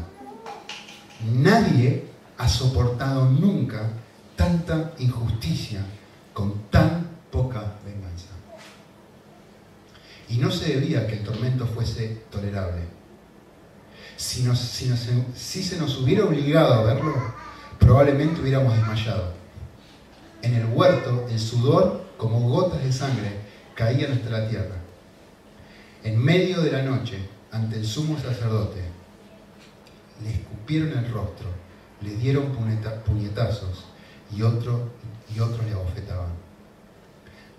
Nadie 1.34 2.08
ha 2.38 2.50
soportado 2.50 3.29
nunca 3.29 3.84
tanta 4.36 4.91
injusticia 5.00 5.79
con 6.34 6.63
tan 6.70 7.08
poca. 7.32 7.76
Y 10.29 10.38
no 10.38 10.51
se 10.51 10.74
debía 10.74 11.07
que 11.07 11.13
el 11.13 11.24
tormento 11.24 11.65
fuese 11.65 12.24
tolerable. 12.29 12.81
Si, 14.17 14.46
si 14.55 15.63
se 15.63 15.77
nos 15.77 16.00
hubiera 16.00 16.25
obligado 16.25 16.74
a 16.74 16.84
verlo, 16.84 17.13
probablemente 17.79 18.41
hubiéramos 18.41 18.75
desmayado. 18.75 19.34
En 20.41 20.53
el 20.55 20.65
huerto, 20.65 21.27
el 21.29 21.39
sudor, 21.39 22.05
como 22.17 22.50
gotas 22.50 22.84
de 22.84 22.91
sangre, 22.91 23.31
caía 23.75 24.07
nuestra 24.07 24.50
tierra. 24.50 24.75
En 26.03 26.17
medio 26.24 26.62
de 26.62 26.72
la 26.72 26.81
noche, 26.81 27.17
ante 27.51 27.77
el 27.77 27.86
sumo 27.86 28.19
sacerdote, 28.19 28.81
le 30.24 30.31
escupieron 30.31 30.98
el 30.98 31.12
rostro, 31.12 31.48
le 32.01 32.15
dieron 32.15 32.55
puñetazos 33.05 33.86
y, 34.36 34.41
otro, 34.41 34.89
y 35.34 35.39
otros 35.39 35.65
le 35.65 35.74
abofetaban. 35.74 36.46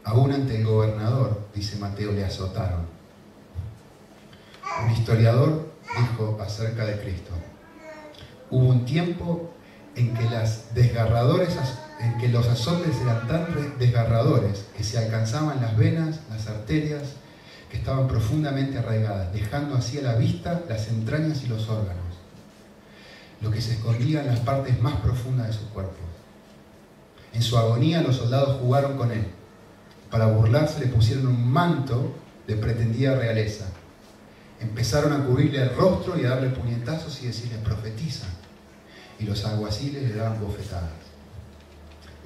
Aún 0.05 0.33
ante 0.33 0.57
el 0.57 0.65
gobernador, 0.65 1.49
dice 1.55 1.79
Mateo, 1.79 2.13
le 2.13 2.25
azotaron. 2.25 2.87
Un 4.85 4.91
historiador 4.91 5.69
dijo 5.99 6.39
acerca 6.41 6.85
de 6.85 7.01
Cristo, 7.01 7.33
hubo 8.51 8.69
un 8.69 8.85
tiempo 8.85 9.51
en 9.97 10.15
que 10.15 10.29
los 12.29 12.47
azotes 12.47 12.95
eran 13.03 13.27
tan 13.27 13.79
desgarradores 13.79 14.67
que 14.77 14.85
se 14.85 14.99
alcanzaban 14.99 15.61
las 15.61 15.77
venas, 15.77 16.21
las 16.31 16.47
arterias, 16.47 17.15
que 17.71 17.79
estaban 17.79 18.09
profundamente 18.09 18.79
arraigadas, 18.79 19.33
dejando 19.33 19.77
así 19.77 19.99
a 19.99 20.03
la 20.03 20.15
vista 20.15 20.63
las 20.69 20.89
entrañas 20.89 21.43
y 21.43 21.49
los 21.49 21.69
órganos, 21.69 22.17
lo 23.41 23.51
que 23.51 23.61
se 23.61 23.75
escondía 23.75 24.21
en 24.21 24.29
las 24.29 24.41
partes 24.41 24.81
más 24.81 24.97
profundas 24.97 25.49
de 25.49 25.53
su 25.53 25.69
cuerpo. 25.71 25.97
En 27.33 27.43
su 27.43 27.59
agonía 27.59 28.03
los 28.03 28.17
soldados 28.17 28.61
jugaron 28.61 28.97
con 28.97 29.11
él. 29.11 29.27
Para 30.11 30.27
burlarse 30.27 30.81
le 30.81 30.87
pusieron 30.87 31.27
un 31.27 31.51
manto 31.51 32.17
de 32.47 32.57
pretendida 32.57 33.17
realeza. 33.17 33.67
Empezaron 34.61 35.13
a 35.13 35.25
cubrirle 35.25 35.63
el 35.63 35.77
rostro 35.77 36.19
y 36.19 36.25
a 36.25 36.31
darle 36.31 36.49
puñetazos 36.49 37.23
y 37.23 37.27
decirle, 37.27 37.59
profetiza. 37.59 38.27
Y 39.19 39.25
los 39.25 39.45
alguaciles 39.45 40.03
le 40.03 40.15
daban 40.15 40.41
bofetadas 40.41 41.09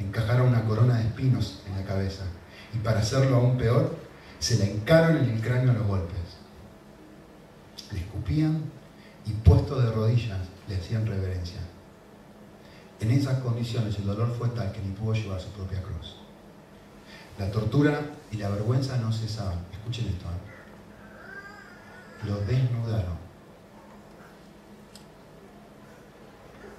encajaron 0.03 0.49
una 0.49 0.65
corona 0.65 0.99
de 0.99 1.07
espinos 1.07 1.61
en 1.67 1.77
la 1.77 1.85
cabeza 1.85 2.25
y 2.75 2.79
para 2.79 3.01
hacerlo 3.01 3.37
aún 3.37 3.59
peor, 3.59 3.97
se 4.39 4.59
la 4.59 4.65
encaron 4.65 5.19
en 5.19 5.31
el 5.31 5.41
cráneo 5.41 5.71
a 5.71 5.75
los 5.75 5.87
golpes. 5.87 6.17
Le 7.93 8.01
escupían 8.01 8.63
y 9.27 9.33
puesto 9.33 9.81
de 9.81 9.91
rodillas 9.91 10.41
le 10.69 10.77
hacían 10.77 11.07
reverencia. 11.07 11.61
En 13.01 13.11
esas 13.11 13.39
condiciones 13.41 13.97
el 13.99 14.07
dolor 14.07 14.35
fue 14.37 14.49
tal 14.51 14.73
que 14.73 14.81
ni 14.81 14.93
pudo 14.93 15.13
llevar 15.13 15.41
su 15.41 15.49
propia 15.51 15.83
cruz. 15.83 16.17
La 17.39 17.51
tortura 17.51 18.01
y 18.31 18.37
la 18.37 18.49
vergüenza 18.51 18.97
no 18.99 19.13
cesaban. 19.13 19.59
Escuchen 19.73 20.07
esto. 20.07 20.27
¿eh? 20.27 20.53
Lo 22.29 22.37
desnudaron. 22.41 23.17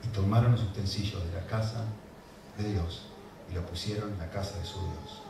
Y 0.04 0.08
tomaron 0.08 0.54
los 0.54 0.64
utensilios 0.64 1.24
de 1.26 1.32
la 1.34 1.46
casa 1.48 1.86
de 2.58 2.70
Dios 2.72 3.08
y 3.50 3.54
lo 3.54 3.66
pusieron 3.66 4.12
en 4.12 4.20
la 4.20 4.30
casa 4.30 4.58
de 4.58 4.66
su 4.66 4.80
Dios. 4.80 5.22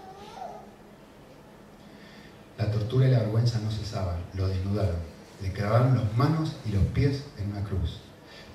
La 2.57 2.69
tortura 2.71 3.07
y 3.07 3.11
la 3.11 3.19
vergüenza 3.19 3.59
no 3.59 3.71
cesaban, 3.71 4.17
lo 4.35 4.47
desnudaron, 4.47 4.97
le 5.41 5.51
clavaron 5.51 5.97
las 5.97 6.15
manos 6.15 6.53
y 6.65 6.71
los 6.71 6.83
pies 6.87 7.23
en 7.39 7.51
una 7.51 7.63
cruz. 7.63 7.99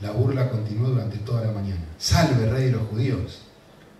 La 0.00 0.12
burla 0.12 0.50
continuó 0.50 0.90
durante 0.90 1.18
toda 1.18 1.44
la 1.44 1.52
mañana. 1.52 1.84
Salve, 1.98 2.48
rey 2.48 2.66
de 2.66 2.72
los 2.72 2.86
judíos. 2.88 3.42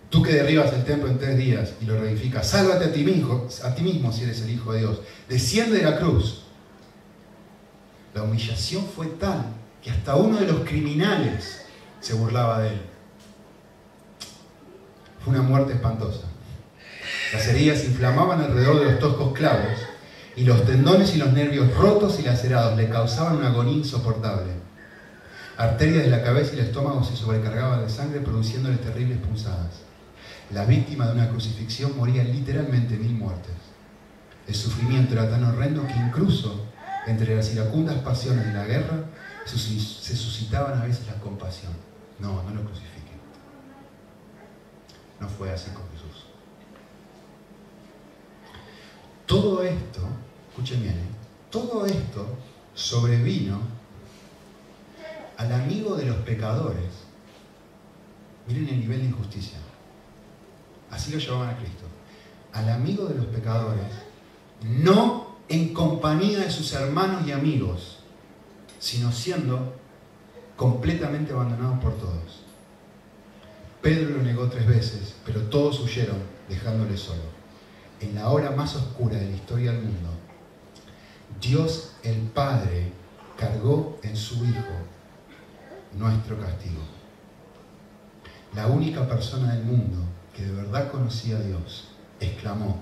Tú 0.09 0.23
que 0.23 0.33
derribas 0.33 0.73
el 0.73 0.83
templo 0.83 1.07
en 1.07 1.19
tres 1.19 1.37
días 1.37 1.73
y 1.81 1.85
lo 1.85 1.99
reedificas, 1.99 2.47
sálvate 2.47 2.85
a 2.85 2.91
ti 2.91 3.03
mismo, 3.03 3.47
a 3.63 3.75
ti 3.75 3.83
mismo 3.83 4.11
si 4.11 4.23
eres 4.23 4.41
el 4.41 4.49
Hijo 4.49 4.73
de 4.73 4.79
Dios. 4.79 5.01
Desciende 5.27 5.77
de 5.77 5.83
la 5.83 5.99
cruz. 5.99 6.45
La 8.15 8.23
humillación 8.23 8.85
fue 8.85 9.05
tal 9.05 9.45
que 9.83 9.91
hasta 9.91 10.15
uno 10.15 10.37
de 10.37 10.47
los 10.47 10.61
criminales 10.61 11.61
se 12.01 12.13
burlaba 12.13 12.59
de 12.61 12.69
él. 12.69 12.81
Fue 15.23 15.33
una 15.33 15.43
muerte 15.43 15.73
espantosa. 15.73 16.23
Las 17.31 17.47
heridas 17.47 17.83
inflamaban 17.85 18.41
alrededor 18.41 18.79
de 18.79 18.85
los 18.85 18.99
toscos 18.99 19.33
clavos 19.33 19.77
y 20.35 20.43
los 20.43 20.65
tendones 20.65 21.13
y 21.13 21.19
los 21.19 21.31
nervios 21.33 21.71
rotos 21.75 22.19
y 22.19 22.23
lacerados 22.23 22.75
le 22.77 22.89
causaban 22.89 23.37
una 23.37 23.49
agonía 23.49 23.77
insoportable. 23.77 24.53
Arterias 25.57 26.05
de 26.05 26.09
la 26.09 26.23
cabeza 26.23 26.55
y 26.55 26.59
el 26.59 26.65
estómago 26.65 27.03
se 27.03 27.15
sobrecargaban 27.15 27.83
de 27.83 27.89
sangre 27.89 28.21
produciéndole 28.21 28.77
terribles 28.77 29.19
punzadas. 29.19 29.88
La 30.51 30.65
víctima 30.65 31.05
de 31.05 31.13
una 31.13 31.29
crucifixión 31.29 31.95
moría 31.95 32.23
literalmente 32.23 32.97
mil 32.97 33.13
muertes. 33.13 33.53
El 34.47 34.55
sufrimiento 34.55 35.13
era 35.13 35.29
tan 35.29 35.43
horrendo 35.43 35.85
que 35.85 35.93
incluso 35.93 36.65
entre 37.05 37.35
las 37.35 37.53
iracundas 37.53 37.99
pasiones 37.99 38.45
de 38.47 38.53
la 38.53 38.65
guerra 38.65 39.05
se 39.45 40.15
suscitaban 40.15 40.79
a 40.79 40.85
veces 40.85 41.05
la 41.05 41.13
compasión. 41.19 41.73
No, 42.17 42.41
no 42.43 42.49
lo 42.49 42.63
crucifiquen. 42.63 43.19
No 45.19 45.29
fue 45.29 45.51
así 45.51 45.69
con 45.71 45.83
Jesús. 45.91 46.25
Todo 49.27 49.61
esto, 49.61 50.01
escuchen 50.49 50.81
bien, 50.81 50.95
¿eh? 50.95 51.09
todo 51.51 51.85
esto 51.85 52.37
sobrevino 52.73 53.59
al 55.37 55.53
amigo 55.53 55.95
de 55.95 56.05
los 56.05 56.17
pecadores. 56.17 57.05
Miren 58.47 58.69
el 58.69 58.79
nivel 58.79 59.01
de 59.01 59.07
injusticia. 59.09 59.59
Así 60.91 61.11
lo 61.11 61.19
llamaban 61.19 61.55
a 61.55 61.57
Cristo. 61.57 61.85
Al 62.53 62.69
amigo 62.69 63.05
de 63.05 63.15
los 63.15 63.25
pecadores, 63.27 63.85
no 64.63 65.37
en 65.47 65.73
compañía 65.73 66.39
de 66.39 66.51
sus 66.51 66.73
hermanos 66.73 67.27
y 67.27 67.31
amigos, 67.31 67.99
sino 68.79 69.11
siendo 69.11 69.75
completamente 70.55 71.31
abandonado 71.31 71.79
por 71.79 71.97
todos. 71.97 72.43
Pedro 73.81 74.17
lo 74.17 74.23
negó 74.23 74.49
tres 74.49 74.67
veces, 74.67 75.15
pero 75.25 75.41
todos 75.43 75.79
huyeron, 75.79 76.17
dejándole 76.49 76.97
solo. 76.97 77.21
En 78.01 78.15
la 78.15 78.29
hora 78.29 78.51
más 78.51 78.75
oscura 78.75 79.17
de 79.17 79.29
la 79.29 79.35
historia 79.35 79.71
del 79.71 79.83
mundo, 79.83 80.09
Dios 81.39 81.93
el 82.03 82.17
Padre 82.17 82.91
cargó 83.37 83.97
en 84.03 84.15
su 84.15 84.43
Hijo 84.45 84.75
nuestro 85.97 86.39
castigo. 86.39 86.81
La 88.53 88.67
única 88.67 89.07
persona 89.07 89.53
del 89.53 89.63
mundo 89.63 89.97
que 90.39 90.45
de 90.45 90.53
verdad 90.53 90.89
conocía 90.89 91.35
a 91.35 91.41
Dios 91.41 91.89
exclamó, 92.21 92.81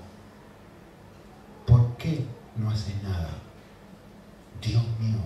¿por 1.66 1.98
qué 1.98 2.24
no 2.56 2.70
haces 2.70 2.94
nada? 3.02 3.30
Dios 4.62 4.84
mío, 5.00 5.18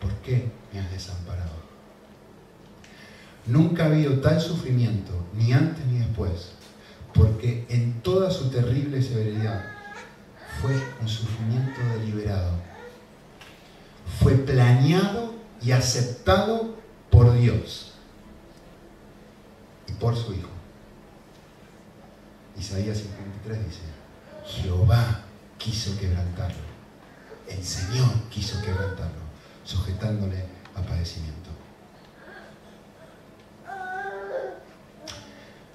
¿por 0.00 0.10
qué 0.22 0.50
me 0.72 0.80
has 0.80 0.90
desamparado? 0.90 1.50
Nunca 3.44 3.84
ha 3.84 3.86
habido 3.88 4.20
tal 4.20 4.40
sufrimiento, 4.40 5.12
ni 5.34 5.52
antes 5.52 5.84
ni 5.86 5.98
después, 5.98 6.52
porque 7.12 7.66
en 7.68 8.00
toda 8.00 8.30
su 8.30 8.48
terrible 8.48 9.02
severidad 9.02 9.62
fue 10.62 10.72
un 11.02 11.08
sufrimiento 11.08 11.78
deliberado. 11.98 12.52
Fue 14.22 14.32
planeado 14.32 15.34
y 15.62 15.72
aceptado 15.72 16.74
por 17.10 17.34
Dios 17.34 17.92
y 19.86 19.92
por 19.92 20.16
su 20.16 20.32
Hijo. 20.32 20.55
Isaías 22.58 22.98
53 22.98 23.64
dice, 23.66 23.82
Jehová 24.46 25.20
quiso 25.58 25.98
quebrantarlo, 25.98 26.56
el 27.48 27.62
Señor 27.62 28.08
quiso 28.30 28.60
quebrantarlo, 28.62 29.20
sujetándole 29.64 30.44
a 30.74 30.80
padecimiento. 30.80 31.50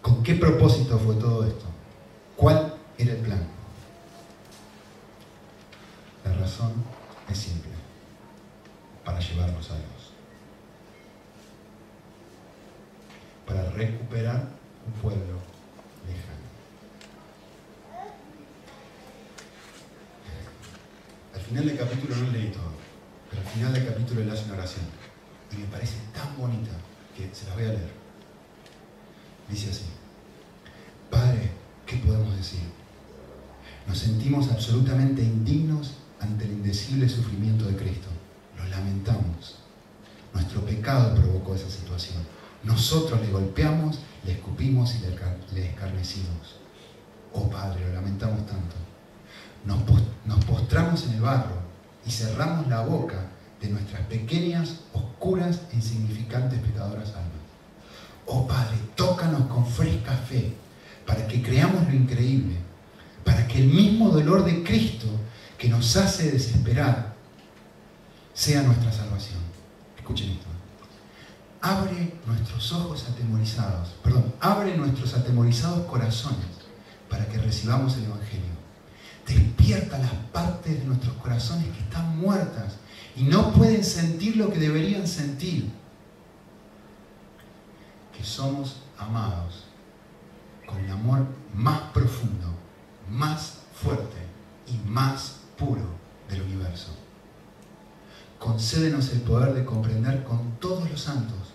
¿Con 0.02 0.24
qué 0.24 0.36
propósito 0.36 0.98
fue 0.98 1.16
todo 1.16 1.46
esto? 1.46 1.66
¿Cuál 2.36 2.74
era 2.98 3.12
el 3.12 3.20
plan? 3.20 3.48
La 6.26 6.34
razón 6.34 6.74
es 7.30 7.38
simple, 7.38 7.72
para 9.06 9.20
llevarnos 9.20 9.70
a 9.70 9.76
Dios. 9.76 10.14
Para 13.46 13.70
recuperar 13.72 14.48
un 14.88 14.94
pueblo 15.02 15.31
final 21.52 21.66
del 21.66 21.78
capítulo 21.78 22.16
no 22.16 22.32
leí 22.32 22.50
todo, 22.50 22.72
pero 23.30 23.42
al 23.42 23.48
final 23.50 23.74
del 23.74 23.86
capítulo 23.86 24.24
le 24.24 24.32
hace 24.32 24.46
una 24.46 24.54
oración. 24.54 24.86
Y 25.52 25.58
me 25.58 25.66
parece 25.66 25.98
tan 26.14 26.38
bonita 26.38 26.72
que 27.14 27.30
se 27.36 27.46
las 27.46 27.56
voy 27.56 27.66
a 27.66 27.68
leer. 27.68 27.92
Dice 29.50 29.70
así, 29.70 29.84
Padre, 31.10 31.52
¿qué 31.86 31.98
podemos 31.98 32.38
decir? 32.38 32.62
Nos 33.86 33.98
sentimos 33.98 34.50
absolutamente 34.50 35.22
indignos 35.22 35.96
ante 36.22 36.46
el 36.46 36.52
indecible 36.52 37.10
sufrimiento 37.10 37.66
de 37.66 37.76
Cristo. 37.76 38.08
Lo 38.58 38.66
lamentamos. 38.70 39.58
Nuestro 40.34 40.66
pecado 40.66 41.16
provocó 41.16 41.56
esa 41.56 41.70
situación. 41.70 42.24
Nosotros 42.64 43.20
le 43.20 43.30
golpeamos, 43.30 44.00
le 44.24 44.34
escupimos 44.34 44.96
y 44.96 45.54
le 45.54 45.66
escarnecimos. 45.68 46.62
Oh 47.34 47.50
Padre, 47.50 47.86
lo 47.88 47.94
lamentamos 47.94 48.46
tanto. 48.46 48.91
Nos, 49.66 50.46
postramos 50.46 51.06
en 51.06 51.14
el 51.14 51.22
barro 51.22 51.62
y 52.06 52.12
cerramos 52.12 52.68
la 52.68 52.82
boca 52.82 53.28
de 53.60 53.70
nuestras 53.70 54.02
pequeñas, 54.08 54.82
oscuras 54.94 55.62
e 55.72 55.76
insignificantes 55.76 56.60
pecadoras 56.60 57.10
almas. 57.10 57.42
Oh 58.26 58.48
Padre, 58.48 58.78
tócanos 58.96 59.44
con 59.48 59.66
fresca 59.66 60.14
fe 60.14 60.56
para 61.06 61.28
que 61.28 61.42
creamos 61.42 61.88
lo 61.88 61.94
increíble, 61.94 62.56
para 63.24 63.48
que 63.48 63.60
el 63.60 63.68
mismo 63.68 64.10
dolor 64.10 64.44
de 64.44 64.64
Cristo 64.64 65.08
que 65.58 65.70
nos 65.70 65.96
hace 65.96 66.32
desesperar 66.32 67.14
sea 68.34 68.64
nuestra 68.64 68.92
salvación. 68.92 69.40
Escuchen 69.98 70.32
esto. 70.32 70.48
Abre 71.62 72.16
nuestros 72.26 72.72
ojos 72.74 73.06
atemorizados, 73.08 73.90
perdón, 74.04 74.34
abre 74.40 74.76
nuestros 74.76 75.14
atemorizados 75.14 75.86
corazones 75.86 76.48
para 77.08 77.28
que 77.28 77.38
recibamos 77.38 77.96
el 77.98 78.06
Evangelio. 78.06 78.61
Despierta 79.34 79.98
las 79.98 80.14
partes 80.32 80.80
de 80.80 80.86
nuestros 80.86 81.16
corazones 81.16 81.66
que 81.68 81.84
están 81.84 82.18
muertas 82.20 82.76
y 83.16 83.24
no 83.24 83.52
pueden 83.54 83.84
sentir 83.84 84.38
lo 84.38 84.50
que 84.50 84.60
deberían 84.60 85.08
sentir 85.08 85.72
somos 88.24 88.78
amados 88.98 89.66
con 90.66 90.80
el 90.80 90.92
amor 90.92 91.26
más 91.54 91.82
profundo, 91.94 92.48
más 93.10 93.58
fuerte 93.74 94.18
y 94.68 94.78
más 94.88 95.38
puro 95.58 95.86
del 96.30 96.42
universo. 96.44 96.92
Concédenos 98.40 99.10
el 99.12 99.22
poder 99.22 99.54
de 99.54 99.66
comprender 99.66 100.24
con 100.24 100.58
todos 100.60 100.90
los 100.90 101.02
santos 101.02 101.54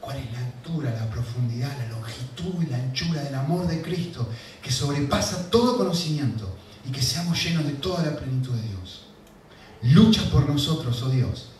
cuál 0.00 0.18
es 0.18 0.32
la 0.32 0.38
altura, 0.38 0.94
la 0.94 1.10
profundidad, 1.10 1.76
la 1.78 1.88
longitud 1.88 2.62
y 2.62 2.66
la 2.66 2.76
anchura 2.76 3.22
del 3.22 3.34
amor 3.34 3.66
de 3.66 3.82
Cristo 3.82 4.28
que 4.62 4.70
sobrepasa 4.70 5.50
todo 5.50 5.76
conocimiento 5.76 6.54
y 6.88 6.90
que 6.90 7.02
seamos 7.02 7.42
llenos 7.42 7.64
de 7.64 7.74
toda 7.74 8.04
la 8.04 8.16
plenitud 8.16 8.54
de 8.54 8.62
Dios. 8.62 9.06
Lucha 9.82 10.22
por 10.30 10.48
nosotros, 10.48 11.02
oh 11.02 11.10
Dios, 11.10 11.50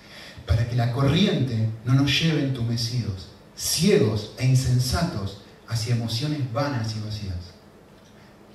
para 0.47 0.69
que 0.69 0.75
la 0.75 0.93
corriente 0.93 1.71
no 1.85 1.95
nos 1.95 2.21
lleve 2.21 2.43
entumecidos 2.43 3.29
ciegos 3.59 4.31
e 4.39 4.47
insensatos 4.47 5.39
hacia 5.67 5.97
emociones 5.97 6.41
vanas 6.53 6.95
y 6.97 7.01
vacías. 7.05 7.35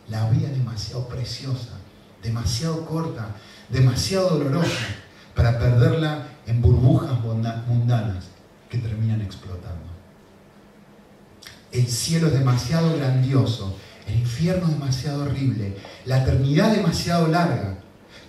La 0.07 0.29
vida 0.29 0.47
es 0.47 0.57
demasiado 0.57 1.07
preciosa, 1.09 1.77
demasiado 2.23 2.85
corta, 2.85 3.35
demasiado 3.69 4.29
dolorosa 4.29 4.87
para 5.35 5.59
perderla 5.59 6.27
en 6.47 6.61
burbujas 6.61 7.19
mundanas 7.67 8.25
que 8.69 8.77
terminan 8.77 9.21
explotando. 9.21 9.91
El 11.71 11.87
cielo 11.87 12.27
es 12.27 12.33
demasiado 12.33 12.95
grandioso, 12.95 13.77
el 14.07 14.19
infierno 14.19 14.67
demasiado 14.67 15.23
horrible, 15.23 15.77
la 16.05 16.23
eternidad 16.23 16.73
demasiado 16.75 17.27
larga 17.27 17.77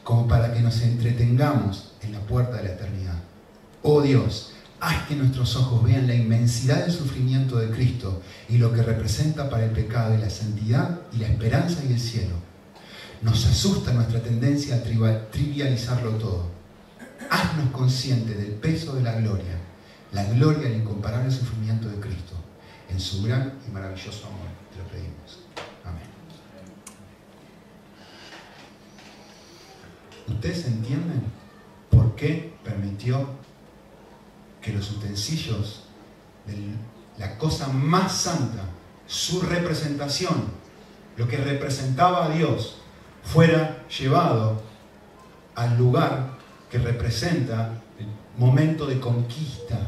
como 0.03 0.29
para 0.29 0.53
que 0.53 0.61
nos 0.61 0.81
entretengamos 0.83 1.93
en 2.03 2.13
la 2.13 2.21
puerta 2.21 2.59
de 2.59 2.65
la 2.65 2.71
eternidad. 2.71 3.17
Oh 3.83 4.03
Dios, 4.03 4.55
Haz 4.81 5.07
que 5.07 5.17
nuestros 5.17 5.57
ojos 5.57 5.83
vean 5.83 6.07
la 6.07 6.15
inmensidad 6.15 6.85
del 6.85 6.93
sufrimiento 6.93 7.57
de 7.57 7.71
Cristo 7.71 8.21
y 8.51 8.59
lo 8.59 8.71
que 8.71 8.83
representa 8.83 9.49
para 9.49 9.65
el 9.65 9.71
pecado 9.71 10.15
y 10.15 10.19
la 10.19 10.29
santidad 10.29 11.01
y 11.11 11.21
la 11.21 11.29
esperanza 11.29 11.83
y 11.89 11.93
el 11.95 11.99
cielo. 11.99 12.35
Nos 13.23 13.47
asusta 13.47 13.95
nuestra 13.95 14.23
tendencia 14.23 14.77
a 14.77 14.83
trivializarlo 14.83 16.11
todo. 16.17 16.51
Haznos 17.31 17.71
conscientes 17.71 18.37
del 18.37 18.53
peso 18.57 18.95
de 18.95 19.03
la 19.03 19.15
gloria, 19.15 19.59
la 20.13 20.25
gloria 20.25 20.69
y 20.69 20.73
el 20.73 20.81
incomparable 20.83 21.31
sufrimiento 21.31 21.89
de 21.89 21.99
Cristo 21.99 22.35
en 22.91 23.01
su 23.01 23.23
gran 23.23 23.55
y 23.67 23.71
maravilloso 23.71 24.27
amor. 24.27 24.49
Te 24.71 24.83
lo 24.83 24.89
pedimos. 24.89 25.47
Amén. 25.83 26.03
¿Ustedes 30.29 30.67
entienden 30.67 31.23
por 31.91 32.15
qué 32.17 32.55
permitió 32.65 33.29
que 34.61 34.73
los 34.73 34.91
utensilios 34.91 35.85
de 36.47 36.75
la 37.19 37.37
cosa 37.39 37.69
más 37.69 38.13
santa, 38.13 38.65
su 39.07 39.41
representación, 39.41 40.45
lo 41.17 41.29
que 41.29 41.37
representaba 41.37 42.27
a 42.27 42.31
Dios, 42.31 42.77
fuera 43.23 43.85
llevado 43.89 44.63
al 45.55 45.77
lugar 45.79 46.39
que 46.71 46.79
representa 46.79 47.81
el 47.99 48.07
momento 48.39 48.87
de 48.87 48.99
conquista, 48.99 49.79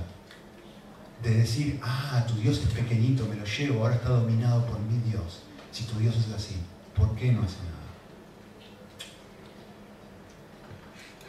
de 1.22 1.34
decir, 1.34 1.80
ah, 1.82 2.24
tu 2.28 2.34
Dios 2.34 2.58
es 2.58 2.68
pequeñito, 2.68 3.26
me 3.26 3.36
lo 3.36 3.44
llevo, 3.44 3.82
ahora 3.82 3.96
está 3.96 4.10
dominado 4.10 4.64
por 4.66 4.78
mi 4.80 4.98
Dios. 5.10 5.42
Si 5.72 5.84
tu 5.84 5.98
Dios 5.98 6.14
es 6.16 6.32
así, 6.32 6.56
¿por 6.94 7.14
qué 7.16 7.32
no 7.32 7.42
hace 7.42 7.56
nada? 7.64 7.75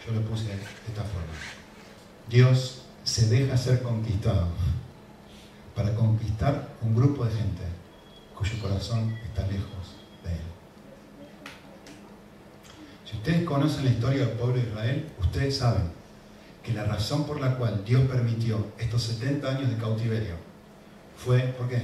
Yo 0.08 0.14
lo 0.14 0.22
puse 0.22 0.46
de 0.46 0.54
esta 0.54 1.04
forma. 1.04 1.34
Dios 2.30 2.84
se 3.04 3.28
deja 3.28 3.58
ser 3.58 3.82
conquistado 3.82 4.48
para 5.76 5.94
conquistar 5.96 6.70
un 6.82 6.96
grupo 6.96 7.26
de 7.26 7.32
gente 7.32 7.64
cuyo 8.34 8.62
corazón 8.62 9.18
está 9.26 9.42
lejos 9.48 9.98
de 10.24 10.32
Él. 10.32 10.48
Si 13.06 13.18
ustedes 13.18 13.44
conocen 13.44 13.84
la 13.84 13.92
historia 13.92 14.26
del 14.26 14.38
pueblo 14.38 14.56
de 14.56 14.70
Israel, 14.70 15.10
ustedes 15.20 15.58
saben 15.58 15.92
que 16.64 16.74
la 16.74 16.86
razón 16.86 17.26
por 17.26 17.42
la 17.42 17.56
cual 17.58 17.84
Dios 17.86 18.04
permitió 18.08 18.66
estos 18.78 19.04
70 19.04 19.48
años 19.48 19.70
de 19.70 19.78
cautiverio 19.78 20.36
fue, 21.18 21.40
¿por 21.58 21.68
qué? 21.68 21.82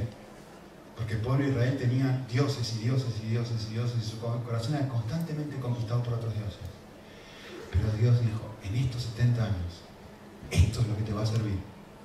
Porque 0.96 1.16
el 1.16 1.20
pueblo 1.20 1.44
de 1.44 1.52
Israel 1.52 1.78
tenía 1.78 2.26
dioses 2.32 2.76
y 2.78 2.84
dioses 2.84 3.14
y 3.22 3.30
dioses 3.32 3.68
y 3.70 3.74
dioses 3.74 3.98
y 4.02 4.10
su 4.10 4.20
corazón 4.20 4.76
era 4.76 4.88
constantemente 4.88 5.60
conquistado 5.60 6.04
por 6.04 6.14
otros 6.14 6.34
dioses. 6.34 6.83
Pero 7.74 7.92
Dios 7.98 8.22
dijo, 8.22 8.56
en 8.64 8.76
estos 8.76 9.02
70 9.04 9.44
años, 9.44 9.82
esto 10.52 10.82
es 10.82 10.88
lo 10.88 10.96
que 10.96 11.04
te 11.04 11.14
va 11.14 11.24
a 11.24 11.26
servir 11.26 11.58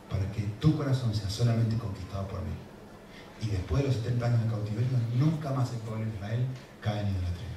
para 0.09 0.31
que 0.33 0.41
tu 0.61 0.77
corazón 0.77 1.15
sea 1.15 1.29
solamente 1.29 1.77
conquistado 1.77 2.27
por 2.27 2.41
mí. 2.41 2.53
Y 3.43 3.51
después 3.51 3.83
de 3.83 3.89
los 3.89 3.97
70 3.99 4.27
años 4.27 4.43
de 4.45 4.49
cautiverio, 4.49 4.99
nunca 5.17 5.51
más 5.51 5.71
el 5.73 5.79
pueblo 5.81 6.05
de 6.07 6.11
Israel 6.11 6.47
cae 6.81 7.01
en 7.01 7.09
idolatría. 7.09 7.49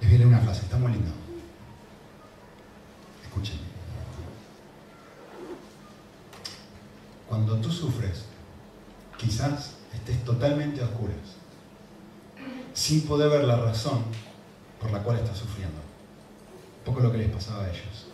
Les 0.00 0.10
viene 0.10 0.26
una 0.26 0.40
frase, 0.40 0.62
está 0.62 0.78
muy 0.78 0.92
lindo. 0.92 1.10
Escuchen. 3.22 3.58
Cuando 7.28 7.56
tú 7.58 7.70
sufres, 7.70 8.24
quizás 9.18 9.74
estés 9.92 10.24
totalmente 10.24 10.80
a 10.80 10.86
oscuras, 10.86 11.36
sin 12.78 13.00
poder 13.00 13.28
ver 13.28 13.42
la 13.42 13.56
razón 13.56 14.04
por 14.80 14.92
la 14.92 15.00
cual 15.02 15.18
estás 15.18 15.36
sufriendo. 15.36 15.80
Poco 16.84 17.00
lo 17.00 17.10
que 17.10 17.18
les 17.18 17.28
pasaba 17.28 17.64
a 17.64 17.68
ellos. 17.68 18.06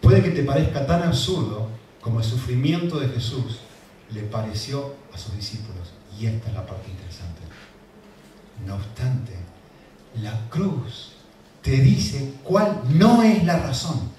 Puede 0.00 0.20
que 0.20 0.30
te 0.30 0.42
parezca 0.42 0.84
tan 0.84 1.04
absurdo 1.04 1.68
como 2.00 2.18
el 2.18 2.24
sufrimiento 2.24 2.98
de 2.98 3.08
Jesús 3.08 3.60
le 4.10 4.22
pareció 4.22 4.96
a 5.14 5.18
sus 5.18 5.36
discípulos. 5.36 5.92
Y 6.18 6.26
esta 6.26 6.48
es 6.48 6.54
la 6.54 6.66
parte 6.66 6.90
interesante. 6.90 7.40
No 8.66 8.74
obstante, 8.74 9.32
la 10.20 10.48
cruz 10.50 11.12
te 11.62 11.76
dice 11.76 12.34
cuál 12.42 12.82
no 12.88 13.22
es 13.22 13.44
la 13.44 13.60
razón. 13.60 14.10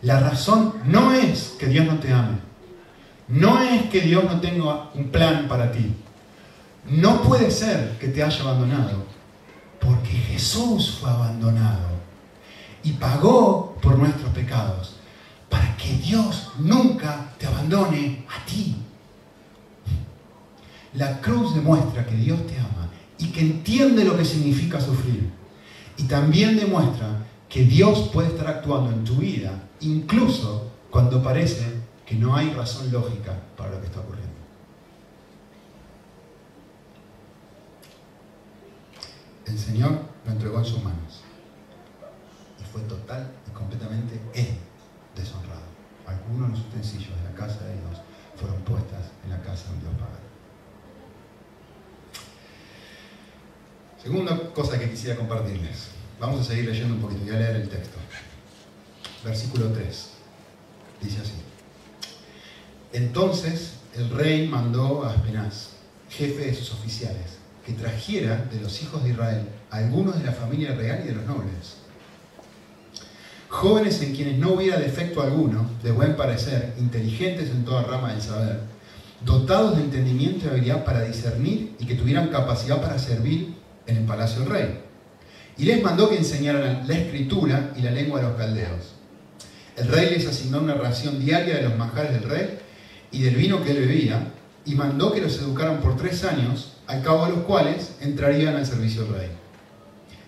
La 0.00 0.18
razón 0.18 0.74
no 0.86 1.14
es 1.14 1.54
que 1.60 1.66
Dios 1.66 1.86
no 1.86 2.00
te 2.00 2.12
ame. 2.12 2.38
No 3.28 3.62
es 3.62 3.84
que 3.84 4.00
Dios 4.00 4.24
no 4.24 4.40
tenga 4.40 4.90
un 4.94 5.10
plan 5.10 5.46
para 5.46 5.70
ti. 5.70 5.94
No 6.84 7.22
puede 7.22 7.50
ser 7.50 7.98
que 7.98 8.08
te 8.08 8.22
haya 8.22 8.40
abandonado. 8.42 9.04
Porque 9.80 10.10
Jesús 10.10 10.98
fue 11.00 11.10
abandonado 11.10 11.88
y 12.82 12.92
pagó 12.92 13.76
por 13.82 13.98
nuestros 13.98 14.30
pecados. 14.30 14.96
Para 15.48 15.76
que 15.76 15.94
Dios 15.96 16.52
nunca 16.58 17.32
te 17.38 17.46
abandone 17.46 18.24
a 18.28 18.44
ti. 18.46 18.76
La 20.94 21.20
cruz 21.20 21.54
demuestra 21.54 22.04
que 22.06 22.16
Dios 22.16 22.46
te 22.46 22.58
ama 22.58 22.90
y 23.18 23.28
que 23.28 23.40
entiende 23.40 24.04
lo 24.04 24.16
que 24.16 24.24
significa 24.24 24.80
sufrir. 24.80 25.30
Y 25.96 26.04
también 26.04 26.56
demuestra 26.56 27.24
que 27.48 27.64
Dios 27.64 28.10
puede 28.12 28.28
estar 28.28 28.48
actuando 28.48 28.90
en 28.90 29.04
tu 29.04 29.16
vida, 29.16 29.52
incluso 29.80 30.70
cuando 30.90 31.22
parece 31.22 31.64
que 32.06 32.14
no 32.14 32.34
hay 32.34 32.50
razón 32.50 32.90
lógica 32.90 33.38
para 33.56 33.70
lo 33.72 33.80
que 33.80 33.86
está 33.86 34.00
ocurriendo. 34.00 34.31
El 39.46 39.58
Señor 39.58 39.98
lo 40.24 40.32
entregó 40.32 40.58
en 40.58 40.64
sus 40.64 40.82
manos 40.82 41.20
y 42.60 42.64
fue 42.64 42.82
total 42.82 43.30
y 43.46 43.50
completamente 43.50 44.20
deshonrado. 45.16 45.62
Algunos 46.06 46.52
de 46.52 46.58
los 46.58 46.66
utensilios 46.68 47.16
de 47.16 47.24
la 47.24 47.34
casa 47.34 47.64
de 47.64 47.74
Dios 47.74 48.00
fueron 48.36 48.60
puestas 48.62 49.10
en 49.24 49.30
la 49.30 49.42
casa 49.42 49.68
de 49.68 49.74
un 49.74 49.80
Dios 49.80 49.92
pagano. 49.94 50.32
Segunda 54.02 54.52
cosa 54.52 54.78
que 54.78 54.90
quisiera 54.90 55.16
compartirles. 55.16 55.88
Vamos 56.18 56.40
a 56.40 56.44
seguir 56.44 56.66
leyendo 56.66 56.94
un 56.94 57.00
poquito, 57.00 57.22
voy 57.24 57.34
a 57.34 57.38
leer 57.38 57.56
el 57.56 57.68
texto. 57.68 57.98
Versículo 59.24 59.72
3. 59.72 60.10
Dice 61.00 61.20
así. 61.20 61.34
Entonces 62.92 63.74
el 63.94 64.10
rey 64.10 64.48
mandó 64.48 65.04
a 65.04 65.10
Aspenaz, 65.10 65.70
jefe 66.10 66.46
de 66.46 66.54
sus 66.54 66.72
oficiales, 66.72 67.38
que 67.64 67.72
trajera 67.72 68.44
de 68.52 68.60
los 68.60 68.82
hijos 68.82 69.02
de 69.04 69.10
Israel 69.10 69.48
algunos 69.70 70.18
de 70.18 70.24
la 70.24 70.32
familia 70.32 70.74
real 70.74 71.00
y 71.04 71.08
de 71.08 71.14
los 71.14 71.26
nobles. 71.26 71.78
Jóvenes 73.48 74.00
en 74.02 74.14
quienes 74.14 74.38
no 74.38 74.54
hubiera 74.54 74.78
defecto 74.78 75.22
alguno, 75.22 75.70
de 75.82 75.92
buen 75.92 76.16
parecer, 76.16 76.74
inteligentes 76.78 77.50
en 77.50 77.64
toda 77.64 77.82
rama 77.82 78.12
del 78.12 78.22
saber, 78.22 78.60
dotados 79.24 79.76
de 79.76 79.84
entendimiento 79.84 80.46
y 80.46 80.48
habilidad 80.48 80.84
para 80.84 81.02
discernir 81.02 81.76
y 81.78 81.86
que 81.86 81.94
tuvieran 81.94 82.28
capacidad 82.28 82.80
para 82.80 82.98
servir 82.98 83.54
en 83.86 83.96
el 83.98 84.04
palacio 84.04 84.40
del 84.40 84.50
rey. 84.50 84.80
Y 85.58 85.64
les 85.64 85.82
mandó 85.82 86.08
que 86.08 86.16
enseñaran 86.16 86.86
la 86.86 86.94
escritura 86.94 87.72
y 87.76 87.82
la 87.82 87.90
lengua 87.90 88.20
de 88.20 88.28
los 88.28 88.36
caldeos. 88.36 88.94
El 89.76 89.88
rey 89.88 90.10
les 90.10 90.26
asignó 90.26 90.60
una 90.60 90.74
ración 90.74 91.18
diaria 91.18 91.56
de 91.56 91.62
los 91.62 91.76
manjares 91.76 92.12
del 92.12 92.28
rey 92.28 92.58
y 93.10 93.22
del 93.22 93.36
vino 93.36 93.62
que 93.62 93.72
él 93.72 93.80
bebía, 93.80 94.32
y 94.64 94.74
mandó 94.74 95.12
que 95.12 95.20
los 95.20 95.38
educaran 95.38 95.80
por 95.80 95.96
tres 95.96 96.24
años, 96.24 96.71
al 96.86 97.02
cabo 97.02 97.26
de 97.26 97.32
los 97.32 97.44
cuales 97.44 97.96
entrarían 98.00 98.56
al 98.56 98.66
servicio 98.66 99.04
del 99.04 99.14
rey. 99.14 99.30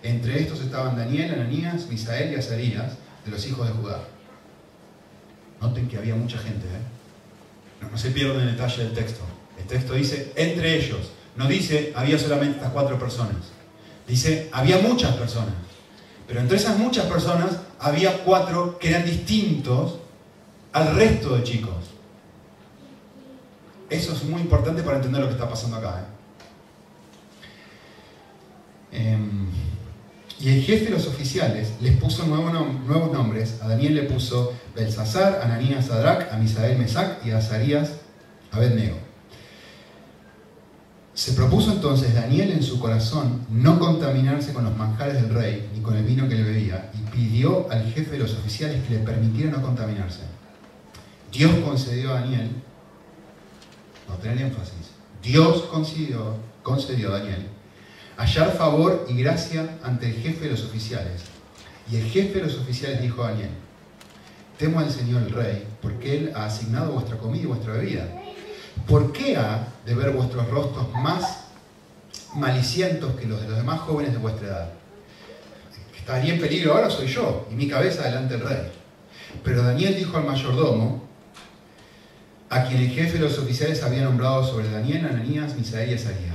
Entre 0.03 0.41
estos 0.41 0.61
estaban 0.61 0.95
Daniel, 0.95 1.33
Ananías, 1.33 1.87
Misael 1.87 2.31
y 2.31 2.35
Azarías, 2.35 2.93
de 3.25 3.31
los 3.31 3.45
hijos 3.47 3.67
de 3.67 3.73
Judá. 3.73 4.01
Noten 5.61 5.87
que 5.87 5.97
había 5.97 6.15
mucha 6.15 6.37
gente, 6.37 6.67
¿eh? 6.67 7.85
no, 7.91 7.97
se 7.97 8.11
pierdan 8.11 8.41
el 8.41 8.55
detalle 8.55 8.83
del 8.83 8.93
texto. 8.93 9.21
El 9.57 9.65
texto 9.65 9.93
dice, 9.93 10.31
entre 10.35 10.75
ellos, 10.75 11.11
no 11.35 11.47
dice, 11.47 11.91
había 11.95 12.19
solamente 12.19 12.57
estas 12.57 12.71
cuatro 12.71 12.99
personas. 12.99 13.51
Dice, 14.07 14.49
había 14.51 14.77
muchas 14.79 15.15
personas. 15.15 15.55
Pero 16.27 16.39
entre 16.39 16.57
esas 16.57 16.77
muchas 16.77 17.05
personas 17.05 17.57
había 17.79 18.23
cuatro 18.23 18.77
que 18.79 18.89
eran 18.89 19.05
distintos 19.05 19.95
al 20.71 20.95
resto 20.95 21.35
de 21.35 21.43
chicos. 21.43 21.95
Eso 23.89 24.13
es 24.13 24.23
muy 24.23 24.41
importante 24.41 24.83
para 24.83 24.97
entender 24.97 25.21
lo 25.21 25.27
que 25.27 25.33
está 25.33 25.49
pasando 25.49 25.77
acá. 25.77 26.01
¿eh? 26.01 26.14
Em, 28.95 29.45
y 30.39 30.49
el 30.49 30.61
jefe 30.61 30.85
de 30.85 30.91
los 30.91 31.07
oficiales 31.07 31.73
les 31.81 31.95
puso 31.97 32.25
nuevos, 32.25 33.11
nombres. 33.11 33.59
A 33.61 33.67
Daniel 33.67 33.95
le 33.95 34.03
puso 34.03 34.53
Belsasar, 34.75 35.41
Ananías 35.43 35.87
Sadrach, 35.87 36.31
a 36.31 36.37
Misael 36.37 36.77
Mesac 36.77 37.25
y 37.25 37.31
a 37.31 37.37
Azarías 37.37 37.91
Abednego. 38.51 38.97
Se 41.13 41.31
propuso 41.31 41.71
entonces 41.71 42.13
Daniel 42.13 42.51
en 42.51 42.63
su 42.63 42.79
corazón 42.79 43.45
no 43.49 43.79
contaminarse 43.79 44.51
con 44.53 44.65
los 44.65 44.75
manjares 44.75 45.15
del 45.15 45.33
rey 45.33 45.69
ni 45.73 45.79
con 45.79 45.95
el 45.95 46.03
vino 46.03 46.27
que 46.27 46.35
le 46.35 46.43
bebía 46.43 46.91
y 46.93 47.09
pidió 47.09 47.71
al 47.71 47.89
jefe 47.93 48.11
de 48.11 48.19
los 48.19 48.33
oficiales 48.33 48.83
que 48.83 48.95
le 48.95 48.99
permitiera 48.99 49.51
no 49.51 49.61
contaminarse. 49.61 50.23
Dios 51.31 51.53
concedió 51.65 52.11
a 52.11 52.21
Daniel, 52.21 52.49
no 54.09 54.15
tener 54.15 54.41
énfasis, 54.41 54.91
Dios 55.23 55.63
concedió, 55.71 56.35
concedió 56.63 57.13
a 57.13 57.19
Daniel 57.19 57.54
hallar 58.17 58.51
favor 58.53 59.05
y 59.09 59.17
gracia 59.21 59.77
ante 59.83 60.07
el 60.07 60.15
jefe 60.15 60.45
de 60.45 60.51
los 60.51 60.63
oficiales. 60.63 61.23
Y 61.91 61.97
el 61.97 62.05
jefe 62.05 62.39
de 62.39 62.45
los 62.45 62.57
oficiales 62.57 63.01
dijo 63.01 63.23
a 63.23 63.31
Daniel, 63.31 63.49
temo 64.57 64.79
al 64.79 64.89
Señor 64.89 65.23
el 65.23 65.31
rey, 65.31 65.67
porque 65.81 66.17
él 66.17 66.31
ha 66.35 66.45
asignado 66.45 66.93
vuestra 66.93 67.17
comida 67.17 67.43
y 67.43 67.47
vuestra 67.47 67.73
bebida. 67.73 68.07
¿Por 68.87 69.11
qué 69.11 69.37
ha 69.37 69.67
de 69.85 69.95
ver 69.95 70.11
vuestros 70.11 70.49
rostros 70.49 70.91
más 70.93 71.45
malicientos 72.33 73.15
que 73.15 73.27
los 73.27 73.41
de 73.41 73.47
los 73.47 73.57
demás 73.57 73.79
jóvenes 73.81 74.11
de 74.11 74.17
vuestra 74.17 74.47
edad? 74.47 74.69
estaría 76.05 76.35
en 76.35 76.39
peligro 76.39 76.73
ahora 76.73 76.91
soy 76.91 77.07
yo 77.07 77.47
y 77.51 77.55
mi 77.55 77.67
cabeza 77.67 78.03
delante 78.03 78.37
del 78.37 78.47
rey. 78.47 78.71
Pero 79.43 79.63
Daniel 79.63 79.95
dijo 79.95 80.17
al 80.17 80.25
mayordomo, 80.25 81.03
a 82.47 82.63
quien 82.65 82.79
el 82.79 82.89
jefe 82.89 83.13
de 83.13 83.19
los 83.21 83.39
oficiales 83.39 83.81
había 83.81 84.03
nombrado 84.03 84.45
sobre 84.45 84.69
Daniel, 84.69 85.07
Ananías, 85.07 85.55
Misael 85.55 85.89
y 85.89 85.93
Azarías, 85.95 86.34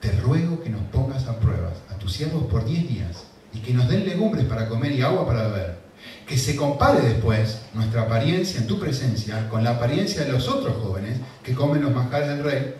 te 0.00 0.12
ruego 0.12 0.62
que 0.62 0.70
nos 0.70 0.82
pongas 0.92 1.26
a 1.26 1.38
pruebas 1.38 1.74
a 1.90 1.94
tus 1.94 2.12
siervos 2.12 2.44
por 2.44 2.64
diez 2.64 2.88
días 2.88 3.24
y 3.52 3.58
que 3.60 3.72
nos 3.72 3.88
den 3.88 4.04
legumbres 4.04 4.46
para 4.46 4.68
comer 4.68 4.92
y 4.92 5.02
agua 5.02 5.26
para 5.26 5.48
beber. 5.48 5.78
Que 6.26 6.38
se 6.38 6.54
compare 6.54 7.00
después 7.00 7.62
nuestra 7.74 8.02
apariencia 8.02 8.60
en 8.60 8.66
tu 8.66 8.78
presencia 8.78 9.48
con 9.48 9.64
la 9.64 9.70
apariencia 9.70 10.24
de 10.24 10.32
los 10.32 10.48
otros 10.48 10.76
jóvenes 10.82 11.18
que 11.42 11.54
comen 11.54 11.82
los 11.82 11.92
manjares 11.92 12.28
del 12.28 12.44
rey 12.44 12.74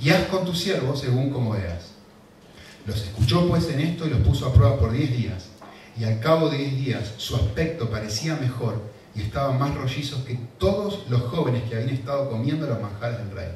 y 0.00 0.10
haz 0.10 0.22
con 0.28 0.44
tus 0.44 0.58
siervos 0.58 1.00
según 1.00 1.30
como 1.30 1.50
veas. 1.50 1.92
Los 2.86 3.02
escuchó 3.02 3.46
pues 3.48 3.68
en 3.68 3.80
esto 3.80 4.06
y 4.06 4.10
los 4.10 4.20
puso 4.20 4.46
a 4.46 4.52
prueba 4.52 4.78
por 4.78 4.92
diez 4.92 5.16
días. 5.16 5.48
Y 5.98 6.04
al 6.04 6.20
cabo 6.20 6.48
de 6.48 6.58
diez 6.58 6.76
días 6.76 7.12
su 7.18 7.36
aspecto 7.36 7.90
parecía 7.90 8.36
mejor 8.36 8.82
y 9.14 9.20
estaban 9.20 9.58
más 9.58 9.74
rollizos 9.74 10.24
que 10.24 10.38
todos 10.58 11.04
los 11.10 11.22
jóvenes 11.22 11.64
que 11.64 11.76
habían 11.76 11.90
estado 11.90 12.30
comiendo 12.30 12.66
los 12.66 12.80
manjares 12.80 13.18
del 13.18 13.30
rey. 13.30 13.48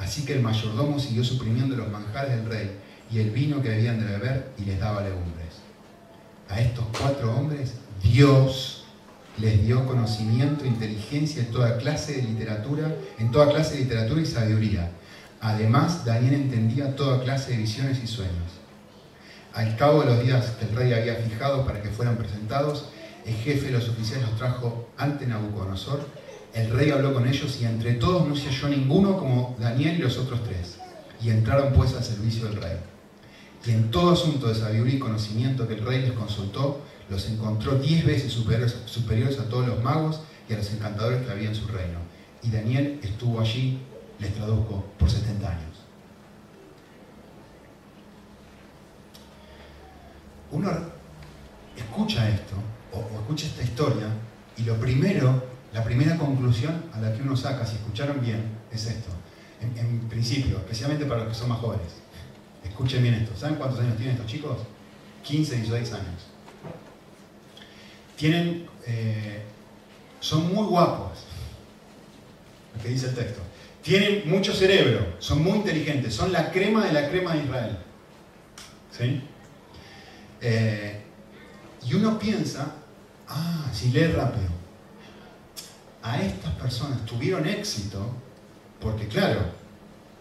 Así 0.00 0.24
que 0.24 0.32
el 0.32 0.40
mayordomo 0.40 0.98
siguió 0.98 1.22
suprimiendo 1.22 1.76
los 1.76 1.90
manjares 1.90 2.34
del 2.36 2.46
rey 2.46 2.70
y 3.12 3.18
el 3.18 3.30
vino 3.30 3.62
que 3.62 3.68
debían 3.68 4.00
de 4.00 4.06
beber 4.06 4.52
y 4.58 4.64
les 4.64 4.80
daba 4.80 5.02
legumbres. 5.02 5.60
A 6.48 6.60
estos 6.60 6.84
cuatro 6.98 7.36
hombres 7.36 7.74
Dios 8.02 8.84
les 9.38 9.64
dio 9.64 9.86
conocimiento, 9.86 10.64
inteligencia 10.64 11.42
en 11.42 11.50
toda 11.50 11.76
clase 11.76 12.14
de 12.14 12.22
literatura, 12.22 12.94
en 13.18 13.30
toda 13.30 13.50
clase 13.50 13.74
de 13.74 13.80
literatura 13.82 14.20
y 14.22 14.26
sabiduría. 14.26 14.90
Además, 15.40 16.04
Daniel 16.04 16.34
entendía 16.34 16.96
toda 16.96 17.22
clase 17.22 17.52
de 17.52 17.58
visiones 17.58 18.02
y 18.02 18.06
sueños. 18.06 18.60
Al 19.54 19.76
cabo 19.76 20.00
de 20.00 20.06
los 20.06 20.22
días 20.22 20.50
que 20.58 20.66
el 20.66 20.76
rey 20.76 20.92
había 20.92 21.16
fijado 21.16 21.64
para 21.64 21.82
que 21.82 21.88
fueran 21.88 22.16
presentados, 22.16 22.88
el 23.24 23.34
jefe 23.34 23.66
de 23.66 23.72
los 23.72 23.88
oficiales 23.88 24.28
los 24.28 24.38
trajo 24.38 24.88
ante 24.96 25.26
Nabucodonosor. 25.26 26.06
El 26.52 26.70
rey 26.70 26.90
habló 26.90 27.14
con 27.14 27.28
ellos 27.28 27.58
y 27.60 27.64
entre 27.64 27.94
todos 27.94 28.26
no 28.26 28.34
se 28.34 28.48
halló 28.48 28.68
ninguno 28.68 29.16
como 29.16 29.56
Daniel 29.58 29.96
y 29.96 30.02
los 30.02 30.18
otros 30.18 30.42
tres. 30.44 30.78
Y 31.22 31.30
entraron 31.30 31.72
pues 31.72 31.94
al 31.94 32.02
servicio 32.02 32.46
del 32.46 32.56
rey. 32.56 32.78
Y 33.66 33.70
en 33.72 33.90
todo 33.90 34.12
asunto 34.12 34.48
de 34.48 34.54
sabiduría 34.54 34.94
y 34.94 34.98
conocimiento 34.98 35.68
que 35.68 35.74
el 35.74 35.84
rey 35.84 36.02
les 36.02 36.12
consultó, 36.12 36.80
los 37.10 37.28
encontró 37.28 37.74
diez 37.74 38.04
veces 38.06 38.32
superiores, 38.32 39.38
a 39.38 39.48
todos 39.48 39.66
los 39.66 39.82
magos 39.82 40.20
y 40.48 40.54
a 40.54 40.56
los 40.56 40.72
encantadores 40.72 41.26
que 41.26 41.30
había 41.30 41.48
en 41.48 41.54
su 41.54 41.66
reino. 41.66 41.98
Y 42.42 42.50
Daniel 42.50 43.00
estuvo 43.02 43.40
allí, 43.40 43.78
les 44.18 44.34
traduzco, 44.34 44.84
por 44.98 45.10
70 45.10 45.48
años. 45.48 45.80
Uno 50.52 50.70
escucha 51.76 52.28
esto 52.28 52.56
o, 52.92 53.20
escucha 53.20 53.46
esta 53.46 53.62
historia 53.62 54.06
y 54.56 54.62
lo 54.62 54.76
primero, 54.76 55.49
la 55.72 55.84
primera 55.84 56.16
conclusión 56.16 56.84
a 56.92 57.00
la 57.00 57.12
que 57.12 57.22
uno 57.22 57.36
saca, 57.36 57.64
si 57.64 57.76
escucharon 57.76 58.20
bien, 58.20 58.58
es 58.72 58.86
esto. 58.86 59.10
En, 59.60 60.00
principio, 60.08 60.56
especialmente 60.58 61.04
para 61.04 61.20
los 61.20 61.28
que 61.28 61.38
son 61.38 61.50
más 61.50 61.58
jóvenes. 61.58 61.92
Escuchen 62.64 63.02
bien 63.02 63.14
esto. 63.14 63.36
¿Saben 63.36 63.56
cuántos 63.56 63.80
años 63.80 63.96
tienen 63.96 64.16
estos 64.16 64.30
chicos? 64.30 64.58
15, 65.22 65.56
16 65.56 65.92
años. 65.92 66.26
Tienen, 68.16 68.66
eh, 68.86 69.42
son 70.18 70.52
muy 70.52 70.66
guapos, 70.66 71.26
lo 72.74 72.82
que 72.82 72.88
dice 72.88 73.08
el 73.08 73.14
texto. 73.14 73.40
Tienen 73.82 74.28
mucho 74.28 74.52
cerebro, 74.52 75.14
son 75.18 75.42
muy 75.42 75.58
inteligentes, 75.58 76.14
son 76.14 76.32
la 76.32 76.50
crema 76.50 76.84
de 76.84 76.92
la 76.92 77.08
crema 77.08 77.34
de 77.34 77.44
Israel. 77.44 77.78
¿Sí? 78.90 79.22
Eh, 80.40 81.02
y 81.86 81.94
uno 81.94 82.18
piensa 82.18 82.74
Ah, 83.30 83.70
si 83.72 83.90
lee 83.90 84.08
rápido. 84.08 84.48
A 86.02 86.20
estas 86.20 86.54
personas 86.54 87.04
tuvieron 87.04 87.46
éxito 87.46 88.10
porque, 88.80 89.06
claro, 89.08 89.40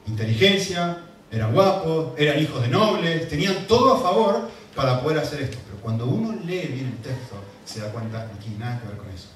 inteligencia, 0.07 1.03
eran 1.31 1.53
guapos, 1.53 2.13
eran 2.17 2.39
hijos 2.39 2.61
de 2.61 2.67
nobles, 2.67 3.29
tenían 3.29 3.67
todo 3.67 3.95
a 3.95 4.01
favor 4.01 4.49
para 4.75 5.01
poder 5.01 5.19
hacer 5.19 5.41
esto. 5.41 5.57
Pero 5.65 5.81
cuando 5.81 6.05
uno 6.05 6.33
lee 6.45 6.67
bien 6.67 6.87
el 6.87 6.97
texto, 6.97 7.35
se 7.65 7.81
da 7.81 7.91
cuenta 7.91 8.27
que 8.27 8.33
aquí 8.33 8.55
nada 8.57 8.79
que 8.79 8.87
ver 8.87 8.97
con 8.97 9.09
eso. 9.09 9.27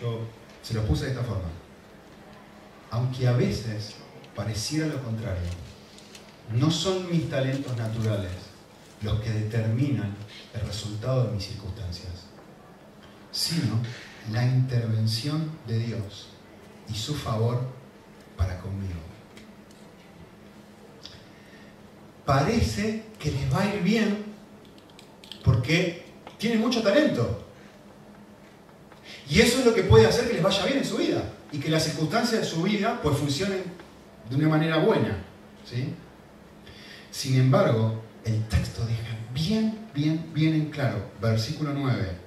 Yo 0.00 0.20
se 0.62 0.74
lo 0.74 0.82
puse 0.82 1.06
de 1.06 1.12
esta 1.12 1.22
forma. 1.22 1.48
Aunque 2.90 3.26
a 3.26 3.32
veces 3.32 3.94
pareciera 4.34 4.86
lo 4.86 5.02
contrario, 5.02 5.50
no 6.52 6.70
son 6.70 7.10
mis 7.10 7.28
talentos 7.28 7.76
naturales 7.76 8.30
los 9.02 9.20
que 9.20 9.30
determinan 9.30 10.14
el 10.54 10.60
resultado 10.60 11.24
de 11.24 11.32
mis 11.32 11.46
circunstancias, 11.46 12.25
sino 13.36 13.82
la 14.32 14.44
intervención 14.46 15.50
de 15.68 15.78
Dios 15.78 16.28
y 16.88 16.94
su 16.94 17.14
favor 17.14 17.60
para 18.34 18.58
conmigo. 18.60 18.94
Parece 22.24 23.04
que 23.18 23.30
les 23.30 23.52
va 23.52 23.62
a 23.62 23.74
ir 23.74 23.82
bien 23.82 24.24
porque 25.44 26.06
tienen 26.38 26.60
mucho 26.60 26.82
talento. 26.82 27.44
Y 29.28 29.40
eso 29.40 29.58
es 29.58 29.66
lo 29.66 29.74
que 29.74 29.82
puede 29.82 30.06
hacer 30.06 30.28
que 30.28 30.34
les 30.34 30.42
vaya 30.42 30.64
bien 30.64 30.78
en 30.78 30.84
su 30.84 30.96
vida 30.96 31.30
y 31.52 31.58
que 31.58 31.68
las 31.68 31.84
circunstancias 31.84 32.40
de 32.40 32.46
su 32.46 32.62
vida 32.62 33.00
pues 33.02 33.18
funcionen 33.18 33.64
de 34.30 34.36
una 34.36 34.48
manera 34.48 34.78
buena. 34.78 35.22
¿sí? 35.64 35.92
Sin 37.10 37.38
embargo, 37.38 38.02
el 38.24 38.42
texto 38.48 38.84
deja 38.86 39.14
bien, 39.34 39.78
bien, 39.94 40.32
bien 40.32 40.54
en 40.54 40.70
claro, 40.70 41.10
versículo 41.20 41.72
9, 41.74 42.25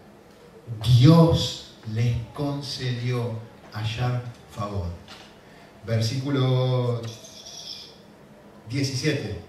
Dios 1.00 1.74
les 1.94 2.16
concedió 2.34 3.34
hallar 3.74 4.24
favor. 4.52 4.88
Versículo 5.86 7.02
17, 8.70 9.40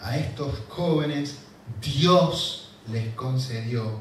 a 0.00 0.16
estos 0.16 0.54
jóvenes 0.68 1.38
Dios 1.80 2.70
les 2.90 3.14
concedió 3.14 4.00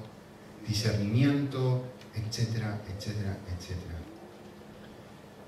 discernimiento, 0.68 1.84
etcétera, 2.16 2.82
etcétera, 2.88 3.38
etcétera. 3.48 3.96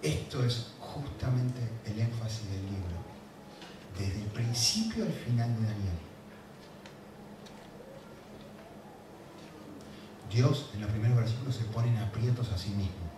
Esto 0.01 0.43
es 0.43 0.71
justamente 0.79 1.61
el 1.85 1.99
énfasis 1.99 2.49
del 2.49 2.63
libro, 2.65 2.97
desde 3.97 4.21
el 4.21 4.29
principio 4.29 5.05
al 5.05 5.13
final 5.13 5.55
de 5.55 5.67
Daniel. 5.67 6.10
Dios 10.31 10.69
en 10.73 10.81
los 10.81 10.91
primeros 10.91 11.17
versículos 11.17 11.55
se 11.55 11.65
pone 11.65 11.89
en 11.89 11.97
aprietos 11.97 12.51
a 12.51 12.57
sí 12.57 12.69
mismo. 12.69 13.11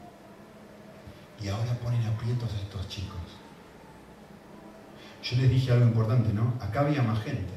Y 1.41 1.47
ahora 1.47 1.77
ponen 1.79 2.03
aprietos 2.03 2.51
a 2.53 2.57
estos 2.57 2.87
chicos. 2.87 3.19
Yo 5.21 5.37
les 5.37 5.49
dije 5.49 5.71
algo 5.71 5.85
importante, 5.85 6.33
¿no? 6.33 6.53
Acá 6.59 6.81
había 6.81 7.03
más 7.03 7.21
gente. 7.23 7.53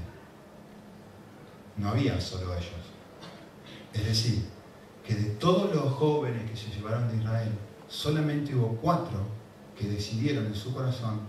No 1.77 1.89
había 1.89 2.21
solo 2.21 2.53
ellos. 2.55 2.71
Es 3.93 4.05
decir, 4.05 4.49
que 5.05 5.15
de 5.15 5.31
todos 5.37 5.75
los 5.75 5.93
jóvenes 5.95 6.51
que 6.51 6.57
se 6.57 6.71
llevaron 6.71 7.09
de 7.09 7.17
Israel, 7.17 7.53
solamente 7.89 8.55
hubo 8.55 8.77
cuatro 8.77 9.21
que 9.79 9.89
decidieron 9.89 10.47
en 10.47 10.55
su 10.55 10.75
corazón 10.75 11.21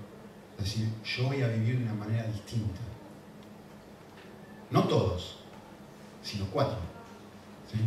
decir, 0.57 0.89
yo 1.03 1.25
voy 1.25 1.41
a 1.41 1.47
vivir 1.49 1.77
de 1.77 1.83
una 1.83 1.93
manera 1.93 2.27
distinta. 2.27 2.81
No 4.71 4.83
todos, 4.83 5.39
sino 6.21 6.45
cuatro. 6.47 6.77
¿sí? 7.71 7.77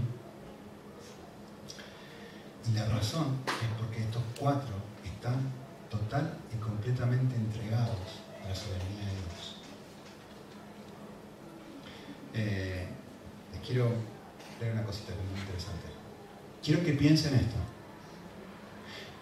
Y 2.70 2.76
la 2.76 2.87
razón 2.87 3.38
es 3.46 3.78
porque 3.78 4.00
estos 4.00 4.22
cuatro 4.38 4.74
están 5.04 5.40
total 5.90 6.38
y 6.54 6.56
completamente 6.59 7.35
entregados 7.35 8.20
a 8.44 8.48
la 8.48 8.54
soberanía 8.54 9.06
de 9.06 9.14
Dios. 9.16 9.56
Eh, 12.35 12.88
les 13.52 13.61
quiero 13.66 13.90
leer 14.61 14.74
una 14.74 14.85
cosita 14.85 15.12
muy 15.14 15.40
interesante. 15.40 15.87
Quiero 16.62 16.85
que 16.85 16.92
piensen 16.92 17.35
esto. 17.35 17.56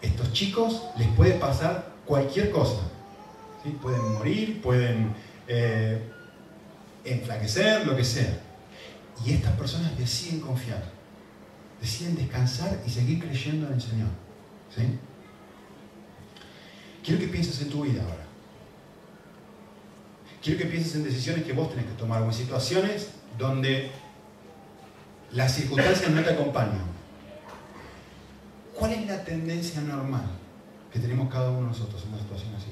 Estos 0.03 0.33
chicos 0.33 0.83
les 0.99 1.09
puede 1.09 1.35
pasar 1.35 1.95
cualquier 2.05 2.51
cosa. 2.51 2.83
Pueden 3.83 4.13
morir, 4.15 4.63
pueden 4.63 5.15
eh, 5.47 6.03
enflaquecer, 7.05 7.87
lo 7.87 7.97
que 7.97 8.05
sea. 8.05 8.41
Y 9.25 9.33
estas 9.33 9.53
personas 9.57 9.97
deciden 9.99 10.41
confiar 10.41 10.98
deciden 11.81 12.17
descansar 12.17 12.81
y 12.87 12.91
seguir 12.91 13.21
creyendo 13.21 13.67
en 13.67 13.75
el 13.75 13.81
Señor. 13.81 14.09
¿sí? 14.75 14.83
Quiero 17.05 17.21
que 17.21 17.29
pienses 17.29 17.61
en 17.63 17.71
tu 17.71 17.83
vida 17.83 18.03
ahora. 18.03 18.27
Quiero 20.43 20.59
que 20.59 20.67
pienses 20.67 20.95
en 20.97 21.05
decisiones 21.05 21.45
que 21.45 21.53
vos 21.53 21.71
tenés 21.71 21.87
que 21.87 21.93
tomar 21.93 22.23
o 22.23 22.27
en 22.27 22.33
situaciones 22.33 23.11
donde 23.39 23.91
las 25.33 25.55
circunstancias 25.55 26.11
no 26.11 26.23
te 26.23 26.31
acompañan. 26.31 26.87
¿Cuál 28.75 28.93
es 28.93 29.07
la 29.07 29.25
tendencia 29.25 29.81
normal 29.81 30.25
que 30.93 31.01
tenemos 31.01 31.33
cada 31.33 31.51
uno 31.51 31.63
de 31.63 31.67
nosotros 31.67 32.03
en 32.05 32.09
una 32.11 32.19
situación 32.19 32.55
así? 32.55 32.69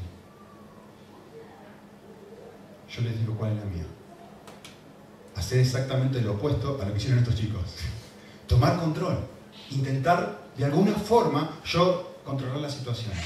Yo 2.88 3.02
les 3.02 3.18
digo 3.18 3.34
cuál 3.36 3.52
es 3.52 3.58
la 3.58 3.64
mía. 3.64 3.84
hacer 5.34 5.58
exactamente 5.58 6.20
lo 6.22 6.32
opuesto 6.32 6.80
a 6.80 6.86
lo 6.86 6.92
que 6.92 6.98
hicieron 6.98 7.18
estos 7.18 7.34
chicos. 7.34 7.62
Tomar 8.46 8.78
control, 8.78 9.18
intentar 9.70 10.46
de 10.56 10.64
alguna 10.64 10.92
forma 10.92 11.60
yo 11.64 12.16
controlar 12.24 12.58
las 12.58 12.74
situaciones. 12.74 13.24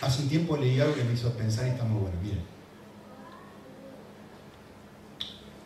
Hace 0.00 0.22
un 0.22 0.28
tiempo 0.28 0.56
leí 0.56 0.80
algo 0.80 0.94
que 0.94 1.04
me 1.04 1.14
hizo 1.14 1.32
pensar 1.32 1.66
y 1.66 1.70
está 1.70 1.84
muy 1.84 2.02
bueno. 2.02 2.16
Miren. 2.22 2.42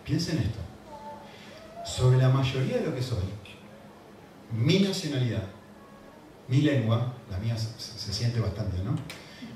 Piensen 0.04 0.38
esto. 0.38 0.58
Sobre 1.84 2.18
la 2.18 2.28
mayoría 2.28 2.78
de 2.78 2.86
lo 2.86 2.94
que 2.94 3.02
soy, 3.02 3.24
mi 4.52 4.80
nacionalidad, 4.80 5.42
mi 6.48 6.62
lengua, 6.62 7.14
la 7.30 7.38
mía 7.38 7.56
se, 7.56 7.78
se 7.78 8.12
siente 8.12 8.40
bastante, 8.40 8.82
¿no? 8.82 8.94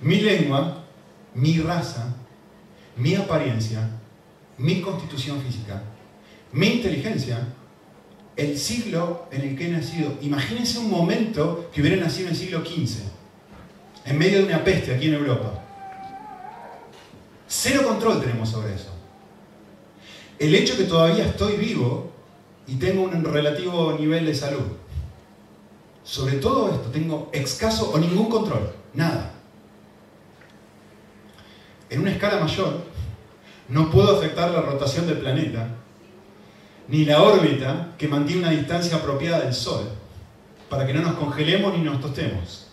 Mi 0.03 0.21
lengua, 0.21 0.85
mi 1.35 1.59
raza, 1.61 2.14
mi 2.97 3.14
apariencia, 3.14 3.88
mi 4.59 4.81
constitución 4.81 5.40
física, 5.40 5.83
mi 6.53 6.66
inteligencia, 6.66 7.38
el 8.37 8.59
siglo 8.59 9.27
en 9.31 9.42
el 9.42 9.57
que 9.57 9.66
he 9.66 9.70
nacido. 9.70 10.12
Imagínense 10.20 10.79
un 10.79 10.90
momento 10.90 11.70
que 11.72 11.81
hubiera 11.81 11.96
nacido 11.96 12.29
en 12.29 12.35
el 12.35 12.38
siglo 12.38 12.61
XV, 12.64 12.99
en 14.05 14.18
medio 14.18 14.38
de 14.38 14.44
una 14.44 14.62
peste 14.62 14.94
aquí 14.94 15.09
en 15.09 15.14
Europa. 15.14 15.62
Cero 17.49 17.83
control 17.87 18.20
tenemos 18.20 18.51
sobre 18.51 18.75
eso. 18.75 18.90
El 20.38 20.55
hecho 20.55 20.77
que 20.77 20.85
todavía 20.85 21.25
estoy 21.25 21.57
vivo 21.57 22.12
y 22.66 22.75
tengo 22.75 23.05
un 23.05 23.25
relativo 23.25 23.96
nivel 23.99 24.27
de 24.27 24.35
salud. 24.35 24.66
Sobre 26.05 26.37
todo 26.37 26.68
esto 26.72 26.90
tengo 26.90 27.31
escaso 27.33 27.90
o 27.90 27.99
ningún 27.99 28.29
control, 28.29 28.70
nada. 28.92 29.33
En 31.88 32.01
una 32.01 32.12
escala 32.12 32.40
mayor, 32.40 32.85
no 33.68 33.90
puedo 33.90 34.16
afectar 34.16 34.51
la 34.51 34.61
rotación 34.61 35.07
del 35.07 35.18
planeta, 35.18 35.68
ni 36.88 37.05
la 37.05 37.22
órbita 37.22 37.94
que 37.99 38.09
mantiene 38.09 38.42
una 38.42 38.51
distancia 38.51 38.96
apropiada 38.96 39.40
del 39.40 39.55
Sol, 39.55 39.90
para 40.70 40.87
que 40.87 40.94
no 40.94 41.03
nos 41.03 41.14
congelemos 41.14 41.77
ni 41.77 41.85
nos 41.85 42.01
tostemos, 42.01 42.68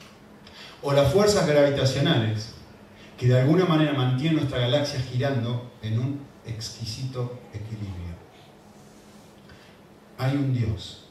o 0.82 0.94
las 0.94 1.12
fuerzas 1.12 1.48
gravitacionales 1.48 2.54
que 3.18 3.28
de 3.28 3.40
alguna 3.40 3.66
manera 3.66 3.94
mantienen 3.94 4.38
nuestra 4.38 4.60
galaxia 4.60 5.00
girando 5.00 5.72
en 5.82 6.00
un 6.00 6.26
exquisito 6.46 7.40
equilibrio. 7.54 8.14
Hay 10.18 10.36
un 10.36 10.54
Dios 10.54 11.06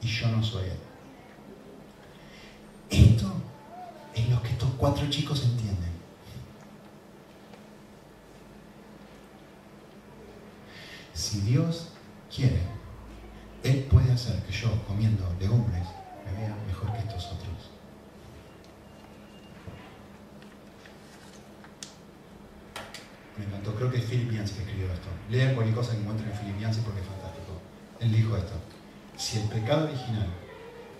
y 0.00 0.06
yo 0.06 0.28
no 0.28 0.42
soy 0.42 0.64
Él. 0.64 0.78
Esto 2.90 3.32
es 4.14 4.28
lo 4.28 4.42
que 4.42 4.48
estos 4.48 4.70
cuatro 4.76 5.08
chicos 5.08 5.42
entienden. 5.44 5.92
Si 11.14 11.40
Dios 11.40 11.91
quiere, 12.34 12.60
Él 13.62 13.86
puede 13.90 14.10
hacer 14.10 14.42
que 14.42 14.52
yo, 14.52 14.70
comiendo 14.86 15.24
legumbres, 15.38 15.86
me 16.24 16.40
vea 16.40 16.56
mejor 16.66 16.92
que 16.92 16.98
estos 17.00 17.26
otros. 17.26 17.70
Me 23.38 23.44
encantó, 23.44 23.74
creo 23.74 23.90
que 23.90 23.98
es 23.98 24.04
Philip 24.04 24.32
Yancey 24.32 24.56
que 24.56 24.62
escribió 24.62 24.92
esto. 24.92 25.08
Lean 25.30 25.54
cualquier 25.54 25.76
cosa 25.76 25.92
que 25.92 26.00
encuentren 26.00 26.30
en 26.30 26.38
Philip 26.38 26.60
Yancey 26.60 26.82
porque 26.82 27.00
es 27.00 27.06
fantástico. 27.06 27.60
Él 28.00 28.12
dijo 28.12 28.36
esto. 28.36 28.54
Si 29.16 29.38
el 29.38 29.48
pecado 29.48 29.84
original 29.84 30.26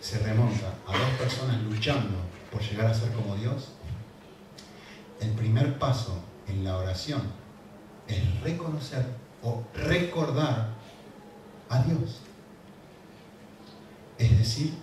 se 0.01 0.19
remonta 0.19 0.75
a 0.87 0.97
dos 0.97 1.11
personas 1.19 1.61
luchando 1.63 2.17
por 2.51 2.63
llegar 2.63 2.87
a 2.87 2.95
ser 2.95 3.11
como 3.13 3.37
Dios, 3.37 3.73
el 5.21 5.31
primer 5.33 5.79
paso 5.79 6.23
en 6.49 6.65
la 6.65 6.77
oración 6.77 7.23
es 8.09 8.41
reconocer 8.43 9.05
o 9.43 9.63
recordar 9.75 10.82
a 11.73 11.83
Dios. 11.83 12.21
Es 14.19 14.39
decir, 14.39 14.75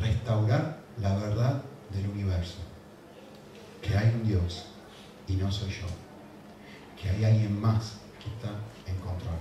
restaurar 0.00 0.80
la 0.98 1.14
verdad 1.16 1.62
del 1.90 2.08
universo. 2.08 2.56
Que 3.82 3.96
hay 3.96 4.08
un 4.14 4.26
Dios 4.26 4.66
y 5.26 5.34
no 5.34 5.52
soy 5.52 5.70
yo. 5.70 5.86
Que 7.00 7.10
hay 7.10 7.24
alguien 7.24 7.60
más 7.60 7.98
que 8.18 8.30
está 8.30 8.48
en 8.86 8.96
control 8.96 9.38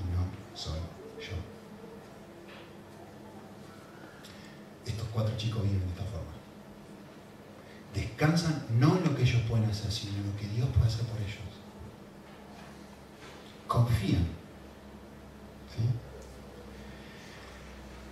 y 0.00 0.02
no 0.14 0.26
soy 0.54 0.80
yo. 1.20 1.36
Estos 4.84 5.06
cuatro 5.12 5.36
chicos 5.36 5.62
viven 5.62 5.80
de 5.80 5.86
esta 5.86 6.04
forma. 6.04 6.32
Descansan 7.94 8.66
no 8.78 8.96
en 8.98 9.04
lo 9.04 9.14
que 9.14 9.22
ellos 9.22 9.42
pueden 9.48 9.70
hacer, 9.70 9.90
sino 9.90 10.16
en 10.16 10.32
lo 10.32 10.36
que 10.36 10.48
Dios 10.48 10.68
puede 10.70 10.88
hacer 10.88 11.06
por 11.06 11.18
ellos. 11.18 11.38
Confían. 13.68 14.26
¿Sí? 15.74 15.82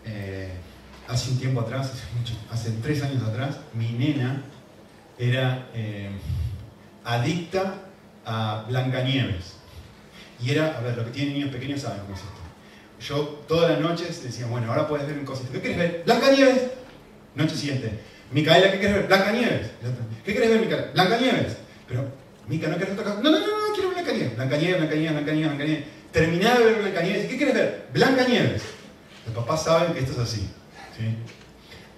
Eh, 0.07 0.53
hace 1.25 1.33
un 1.33 1.39
tiempo 1.39 1.61
atrás, 1.63 1.91
hace, 1.91 2.05
mucho, 2.19 2.35
hace, 2.51 2.71
tres 2.83 3.03
años 3.03 3.23
atrás, 3.23 3.57
mi 3.73 3.93
nena 3.93 4.43
era 5.19 5.71
eh, 5.73 6.11
adicta 7.03 7.77
a 8.27 8.67
Blancanieves. 8.69 9.55
Y 10.43 10.51
era, 10.51 10.77
a 10.77 10.81
ver, 10.81 10.99
lo 10.99 11.05
que 11.07 11.13
tienen 11.13 11.35
niños 11.35 11.51
pequeños 11.51 11.81
saben 11.81 12.01
cómo 12.03 12.15
es 12.15 12.21
esto. 12.21 12.35
Yo 13.01 13.43
todas 13.49 13.71
las 13.71 13.81
noches 13.81 14.23
decía, 14.23 14.47
bueno, 14.47 14.69
ahora 14.69 14.87
puedes 14.87 15.07
ver 15.07 15.19
un 15.19 15.25
cosito. 15.25 15.51
¿Qué 15.53 15.61
quieres 15.61 15.79
ver? 15.79 16.03
Blancanieves. 16.05 16.63
Noche 17.35 17.57
siguiente. 17.57 18.01
Micaela, 18.31 18.71
¿qué 18.71 18.79
quieres 18.79 18.97
ver? 18.97 19.07
Blancanieves. 19.07 19.71
¿Qué 20.25 20.33
quieres 20.33 20.51
ver, 20.51 20.61
Micaela? 20.61 20.91
Blancanieves. 20.93 21.57
Pero, 21.89 22.05
Mica, 22.49 22.69
¿no 22.69 22.77
quieres 22.77 22.93
otra 22.93 23.05
cosa? 23.05 23.23
No, 23.23 23.31
no, 23.31 23.39
no, 23.39 23.47
no, 23.47 23.75
quiero 23.75 23.91
Blancanieves. 23.93 24.37
Blancanieves, 24.37 24.77
Blancanieves, 24.77 25.13
Blancanieves, 25.13 25.49
Blancanieves. 25.49 25.85
Terminaba 26.13 26.59
de 26.59 26.65
ver 26.67 26.83
Blancanieves. 26.83 27.27
¿Qué 27.29 27.37
quieres 27.39 27.55
ver? 27.55 27.87
Blancanieves. 27.95 28.63
Los 29.25 29.35
papás 29.35 29.65
saben 29.65 29.95
que 29.95 30.01
esto 30.01 30.13
es 30.13 30.19
así. 30.19 30.51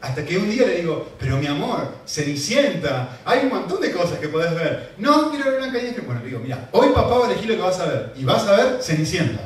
Hasta 0.01 0.25
que 0.25 0.37
un 0.39 0.49
día 0.49 0.67
le 0.67 0.83
digo, 0.83 1.13
pero 1.19 1.39
mi 1.39 1.47
amor, 1.47 1.97
Cenicienta, 2.07 3.19
hay 3.25 3.41
un 3.45 3.49
montón 3.49 3.81
de 3.81 3.91
cosas 3.91 4.19
que 4.19 4.29
podés 4.29 4.55
ver. 4.55 4.95
No, 4.99 5.31
quiero 5.31 5.51
ver 5.51 5.61
Blancanieves. 5.61 6.07
Bueno, 6.07 6.21
le 6.21 6.27
digo, 6.27 6.41
mira, 6.41 6.69
hoy 6.73 6.91
papá 6.95 7.19
va 7.19 7.27
a 7.27 7.31
elegir 7.31 7.51
lo 7.51 7.57
que 7.57 7.63
vas 7.63 7.81
a 7.81 7.87
ver. 7.87 8.13
Y 8.17 8.25
vas 8.25 8.47
a 8.47 8.57
ver 8.57 8.83
Cenicienta. 8.83 9.41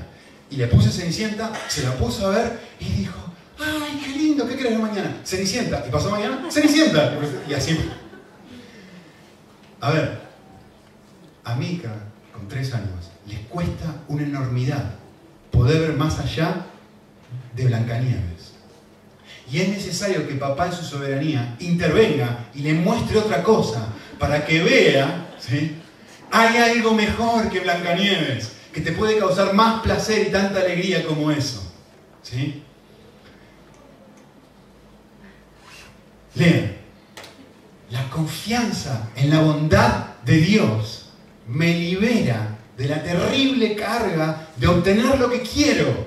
Y 0.51 0.57
le 0.57 0.67
puse 0.67 0.91
Cenicienta, 0.91 1.53
se 1.69 1.85
la 1.85 1.93
puso 1.95 2.27
a 2.27 2.31
ver 2.31 2.59
y 2.81 2.85
dijo, 2.85 3.19
¡ay, 3.59 4.03
qué 4.05 4.11
lindo! 4.11 4.47
¿Qué 4.47 4.57
querés 4.57 4.73
ver 4.73 4.81
mañana? 4.81 5.21
Cenicienta. 5.25 5.85
¿Y 5.87 5.91
pasó 5.91 6.11
mañana? 6.11 6.47
¡Cenicienta! 6.51 7.17
Y 7.49 7.55
así. 7.55 7.79
A 9.81 9.91
ver, 9.93 10.19
a 11.45 11.55
Mica, 11.55 11.95
con 12.35 12.49
tres 12.49 12.75
años, 12.75 13.11
les 13.27 13.39
cuesta 13.47 14.03
una 14.09 14.25
enormidad 14.25 14.95
poder 15.51 15.81
ver 15.81 15.93
más 15.95 16.19
allá 16.19 16.67
de 17.55 17.67
Blancanieves. 17.67 18.39
Y 19.51 19.61
es 19.61 19.69
necesario 19.69 20.29
que 20.29 20.35
papá 20.35 20.67
en 20.67 20.73
su 20.73 20.85
soberanía 20.85 21.57
intervenga 21.59 22.51
y 22.55 22.61
le 22.61 22.73
muestre 22.75 23.19
otra 23.19 23.43
cosa 23.43 23.89
para 24.19 24.47
que 24.47 24.63
vea, 24.63 25.35
¿sí? 25.41 25.77
Hay 26.31 26.57
algo 26.57 26.95
mejor 26.95 27.51
que 27.51 27.61
Blancanieves, 27.61 28.53
que 28.73 28.81
te 28.81 28.93
puede 28.93 29.19
causar 29.19 29.53
más 29.53 29.83
placer 29.83 30.29
y 30.29 30.31
tanta 30.31 30.61
alegría 30.61 31.05
como 31.05 31.31
eso. 31.33 31.73
¿Sí? 32.23 32.63
Lean. 36.37 36.77
La 37.91 38.09
confianza 38.09 39.11
en 39.17 39.31
la 39.31 39.41
bondad 39.41 40.05
de 40.25 40.37
Dios 40.37 41.11
me 41.49 41.75
libera 41.75 42.57
de 42.77 42.89
la 42.89 43.03
terrible 43.03 43.75
carga 43.75 44.49
de 44.57 44.69
obtener 44.69 45.19
lo 45.19 45.29
que 45.29 45.41
quiero. 45.41 46.07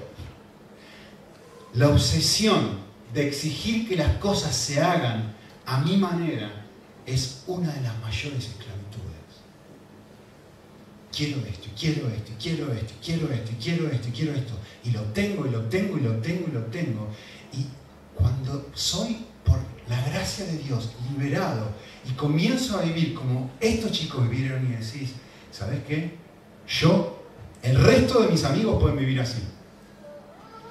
La 1.73 1.89
obsesión 1.89 2.82
de 3.13 3.27
exigir 3.27 3.87
que 3.87 3.95
las 3.95 4.17
cosas 4.17 4.55
se 4.55 4.81
hagan 4.81 5.33
a 5.65 5.79
mi 5.79 5.97
manera 5.97 6.51
es 7.05 7.43
una 7.47 7.71
de 7.71 7.81
las 7.81 7.99
mayores 8.01 8.45
esclavitudes. 8.45 9.13
Quiero 11.15 11.45
esto, 11.45 11.69
quiero 11.79 12.07
esto, 12.09 12.31
quiero 12.41 12.73
esto, 12.73 12.93
quiero 13.03 13.31
esto, 13.31 13.51
quiero 13.61 13.89
esto, 13.89 14.09
quiero 14.13 14.33
esto. 14.33 14.53
Y 14.83 14.91
lo 14.91 15.01
tengo, 15.13 15.45
y 15.45 15.51
lo 15.51 15.61
tengo, 15.65 15.97
y 15.97 16.01
lo 16.01 16.13
tengo, 16.17 16.47
y 16.47 16.51
lo 16.51 16.61
tengo. 16.65 17.07
Y 17.53 17.67
cuando 18.15 18.69
soy, 18.73 19.25
por 19.45 19.59
la 19.87 20.01
gracia 20.09 20.45
de 20.45 20.57
Dios, 20.57 20.89
liberado, 21.11 21.69
y 22.09 22.13
comienzo 22.13 22.79
a 22.79 22.81
vivir 22.81 23.13
como 23.13 23.51
estos 23.59 23.91
chicos 23.91 24.27
vivieron 24.27 24.65
y 24.65 24.71
decís, 24.71 25.11
¿sabes 25.51 25.83
qué? 25.87 26.15
Yo, 26.67 27.23
el 27.61 27.81
resto 27.83 28.23
de 28.23 28.29
mis 28.29 28.43
amigos 28.43 28.81
pueden 28.81 28.97
vivir 28.97 29.19
así. 29.21 29.43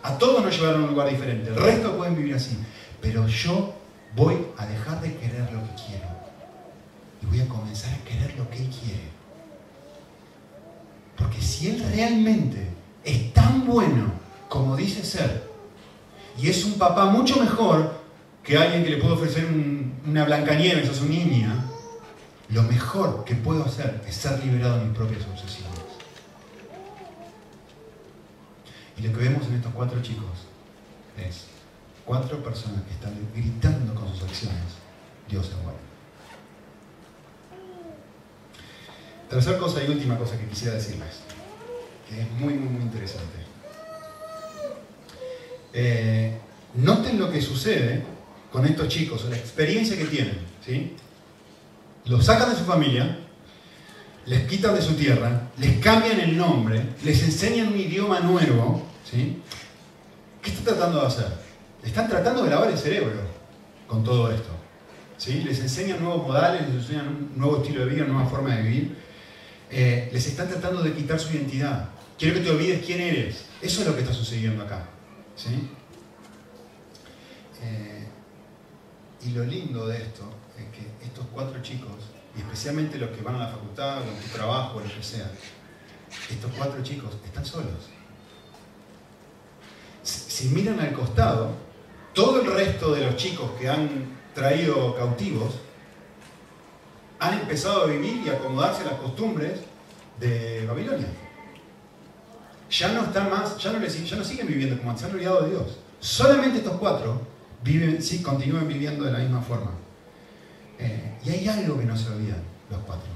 A 0.03 0.19
todos 0.19 0.45
nos 0.45 0.55
llevaron 0.59 0.83
a 0.83 0.85
un 0.85 0.91
lugar 0.91 1.09
diferente, 1.09 1.51
el 1.51 1.57
resto 1.57 1.97
pueden 1.97 2.17
vivir 2.17 2.35
así. 2.35 2.59
Pero 3.01 3.27
yo 3.29 3.75
voy 4.17 4.47
a 4.59 4.67
dejar 4.67 5.01
de 5.01 5.15
querer 5.17 5.53
lo 5.53 5.61
que 5.63 5.83
quiero. 5.87 6.07
Y 7.23 7.27
voy 7.27 7.41
a 7.41 7.49
comenzar 7.49 7.93
a 7.95 8.05
querer 8.05 8.37
lo 8.37 8.49
que 8.51 8.59
Él 8.59 8.69
quiere. 8.69 9.13
Porque 11.17 11.41
si 11.41 11.69
Él 11.69 11.85
realmente 11.95 12.69
es 13.05 13.33
tan 13.33 13.67
bueno 13.67 14.13
como 14.49 14.77
dice 14.77 15.03
ser, 15.03 15.51
y 16.39 16.49
es 16.49 16.65
un 16.65 16.75
papá 16.75 17.07
mucho 17.07 17.37
mejor 17.41 17.95
que 18.43 18.59
alguien 18.59 18.85
que 18.85 18.91
le 18.91 18.97
puede 18.99 19.15
ofrecer 19.15 19.47
un, 19.47 19.95
una 20.07 20.25
Blancanieves 20.25 20.91
a 20.91 20.95
su 20.95 21.07
niña, 21.07 21.65
lo 22.51 22.63
mejor 22.65 23.25
que 23.25 23.35
puedo 23.35 23.65
hacer 23.65 24.03
es 24.07 24.15
ser 24.15 24.45
liberado 24.45 24.79
de 24.79 24.85
mis 24.85 24.97
propias 24.97 25.23
obsesiones. 25.23 25.72
Y 29.03 29.09
lo 29.09 29.19
que 29.19 29.25
vemos 29.25 29.49
en 29.49 29.55
estos 29.57 29.73
cuatro 29.75 30.01
chicos 30.01 30.47
es 31.19 31.47
cuatro 32.05 32.41
personas 32.41 32.83
que 32.85 32.93
están 32.93 33.13
gritando 33.35 33.97
con 33.97 34.09
sus 34.13 34.23
acciones, 34.23 34.61
Dios 35.29 35.47
es 35.47 35.55
bueno. 35.57 35.79
Tercer 39.29 39.59
cosa 39.59 39.83
y 39.83 39.91
última 39.91 40.17
cosa 40.17 40.39
que 40.39 40.47
quisiera 40.47 40.75
decirles, 40.75 41.21
que 42.09 42.21
es 42.21 42.31
muy, 42.33 42.55
muy, 42.55 42.69
muy 42.69 42.83
interesante. 42.83 43.39
Eh, 45.73 46.39
noten 46.75 47.19
lo 47.19 47.29
que 47.33 47.43
sucede 47.43 48.05
con 48.53 48.65
estos 48.67 48.87
chicos, 48.87 49.25
la 49.25 49.37
experiencia 49.37 49.97
que 49.97 50.05
tienen. 50.05 50.39
¿sí? 50.65 50.95
Los 52.05 52.27
sacan 52.27 52.51
de 52.51 52.57
su 52.57 52.65
familia, 52.65 53.19
les 54.27 54.47
quitan 54.47 54.77
de 54.77 54.83
su 54.83 54.95
tierra, 54.95 55.51
les 55.59 55.79
cambian 55.79 56.21
el 56.21 56.37
nombre, 56.37 56.91
les 57.03 57.21
enseñan 57.25 57.69
un 57.69 57.81
idioma 57.81 58.21
nuevo. 58.21 58.92
¿Sí? 59.05 59.43
¿Qué 60.43 60.51
está 60.51 60.73
tratando 60.73 61.01
de 61.01 61.07
hacer? 61.07 61.27
Están 61.83 62.09
tratando 62.09 62.45
de 62.45 62.51
lavar 62.51 62.71
el 62.71 62.79
cerebro 62.79 63.21
con 63.87 64.03
todo 64.03 64.31
esto. 64.33 64.51
¿sí? 65.17 65.43
Les 65.43 65.61
enseñan 65.61 66.03
nuevos 66.03 66.27
modales, 66.27 66.67
les 66.69 66.77
enseñan 66.77 67.09
un 67.09 67.33
nuevo 67.37 67.59
estilo 67.59 67.85
de 67.85 67.91
vida, 67.91 68.05
una 68.05 68.15
nueva 68.15 68.29
forma 68.29 68.57
de 68.57 68.63
vivir. 68.63 68.97
Eh, 69.71 70.11
les 70.13 70.27
están 70.27 70.49
tratando 70.49 70.83
de 70.83 70.93
quitar 70.93 71.19
su 71.19 71.33
identidad. 71.33 71.89
Quiero 72.19 72.35
que 72.35 72.41
te 72.41 72.51
olvides 72.51 72.85
quién 72.85 73.01
eres. 73.01 73.47
Eso 73.61 73.81
es 73.81 73.87
lo 73.87 73.95
que 73.95 74.03
está 74.03 74.13
sucediendo 74.13 74.63
acá. 74.63 74.87
¿sí? 75.37 75.71
Eh, 77.63 78.07
y 79.25 79.31
lo 79.31 79.45
lindo 79.45 79.87
de 79.87 79.99
esto 79.99 80.29
es 80.59 80.65
que 80.77 81.07
estos 81.07 81.25
cuatro 81.33 81.61
chicos, 81.63 81.93
y 82.37 82.41
especialmente 82.41 82.99
los 82.99 83.11
que 83.11 83.23
van 83.23 83.37
a 83.37 83.39
la 83.39 83.49
facultad 83.49 84.01
tu 84.01 84.37
trabajo 84.37 84.79
o 84.79 84.81
lo 84.81 84.93
que 84.93 85.03
sea, 85.03 85.31
estos 86.31 86.51
cuatro 86.57 86.83
chicos 86.83 87.13
están 87.25 87.45
solos. 87.45 87.91
Si 90.33 90.49
miran 90.49 90.81
al 90.81 90.95
costado, 90.95 91.51
todo 92.15 92.41
el 92.41 92.51
resto 92.51 92.95
de 92.95 93.05
los 93.05 93.17
chicos 93.17 93.51
que 93.61 93.69
han 93.69 94.17
traído 94.35 94.97
cautivos 94.97 95.57
han 97.19 97.41
empezado 97.41 97.83
a 97.83 97.87
vivir 97.89 98.23
y 98.25 98.31
acomodarse 98.31 98.81
a 98.81 98.93
las 98.93 98.95
costumbres 98.95 99.61
de 100.19 100.65
Babilonia. 100.65 101.09
Ya 102.71 102.95
no 102.95 103.03
están 103.03 103.29
más, 103.29 103.59
ya 103.59 103.73
no, 103.73 103.79
les, 103.79 103.93
siguen 103.93 104.47
viviendo 104.47 104.79
como 104.79 104.89
antes, 104.89 105.03
se 105.03 105.11
han 105.11 105.15
olvidado 105.15 105.43
de 105.43 105.51
Dios. 105.51 105.79
Solamente 106.01 106.61
estos 106.61 106.79
cuatro 106.79 107.21
viven, 107.63 108.03
sí, 108.03 108.23
continúan 108.23 108.67
viviendo 108.67 109.05
de 109.05 109.13
la 109.13 109.19
misma 109.19 109.43
forma. 109.43 109.73
Eh, 110.79 111.19
y 111.27 111.29
hay 111.29 111.47
algo 111.47 111.79
que 111.79 111.85
no 111.85 111.95
se 111.95 112.09
olvidan 112.09 112.43
los 112.71 112.81
cuatro. 112.87 113.11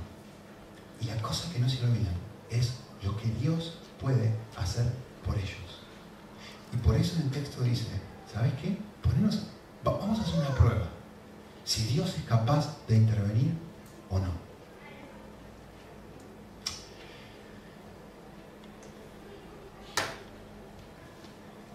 Y 1.00 1.06
la 1.06 1.16
cosa 1.22 1.50
que 1.50 1.60
no 1.60 1.68
se 1.70 1.82
olvidan 1.82 2.14
es 2.50 2.74
lo 3.02 3.16
que 3.16 3.28
Dios 3.40 3.78
puede 4.02 4.34
hacer 4.58 4.84
por 5.24 5.34
ellos. 5.34 5.65
Por 6.86 6.94
eso 6.94 7.16
el 7.20 7.30
texto 7.30 7.62
dice, 7.62 7.88
¿sabes 8.32 8.52
qué? 8.62 8.78
vamos 9.82 10.20
a 10.20 10.22
hacer 10.22 10.38
una 10.38 10.54
prueba. 10.54 10.86
Si 11.64 11.82
Dios 11.84 12.14
es 12.16 12.24
capaz 12.24 12.76
de 12.86 12.96
intervenir 12.96 13.54
o 14.08 14.20
no. 14.20 14.30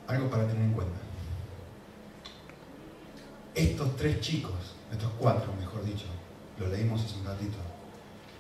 Algo 0.07 0.29
para 0.29 0.47
tener 0.47 0.63
en 0.63 0.73
cuenta. 0.73 0.97
Estos 3.53 3.97
tres 3.97 4.21
chicos, 4.21 4.53
estos 4.91 5.11
cuatro, 5.19 5.53
mejor 5.59 5.83
dicho, 5.83 6.05
lo 6.57 6.67
leímos 6.67 7.03
hace 7.03 7.19
un 7.19 7.25
ratito, 7.25 7.57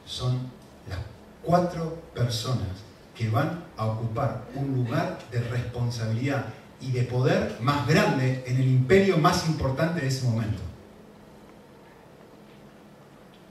son 0.05 0.39
las 0.87 0.99
cuatro 1.43 2.01
personas 2.13 2.79
que 3.13 3.29
van 3.29 3.65
a 3.75 3.87
ocupar 3.87 4.45
un 4.55 4.73
lugar 4.73 5.19
de 5.31 5.41
responsabilidad 5.41 6.45
y 6.81 6.91
de 6.91 7.03
poder 7.03 7.57
más 7.61 7.87
grande 7.87 8.43
en 8.47 8.57
el 8.57 8.67
imperio 8.67 9.17
más 9.17 9.47
importante 9.47 10.01
de 10.01 10.07
ese 10.07 10.25
momento. 10.25 10.61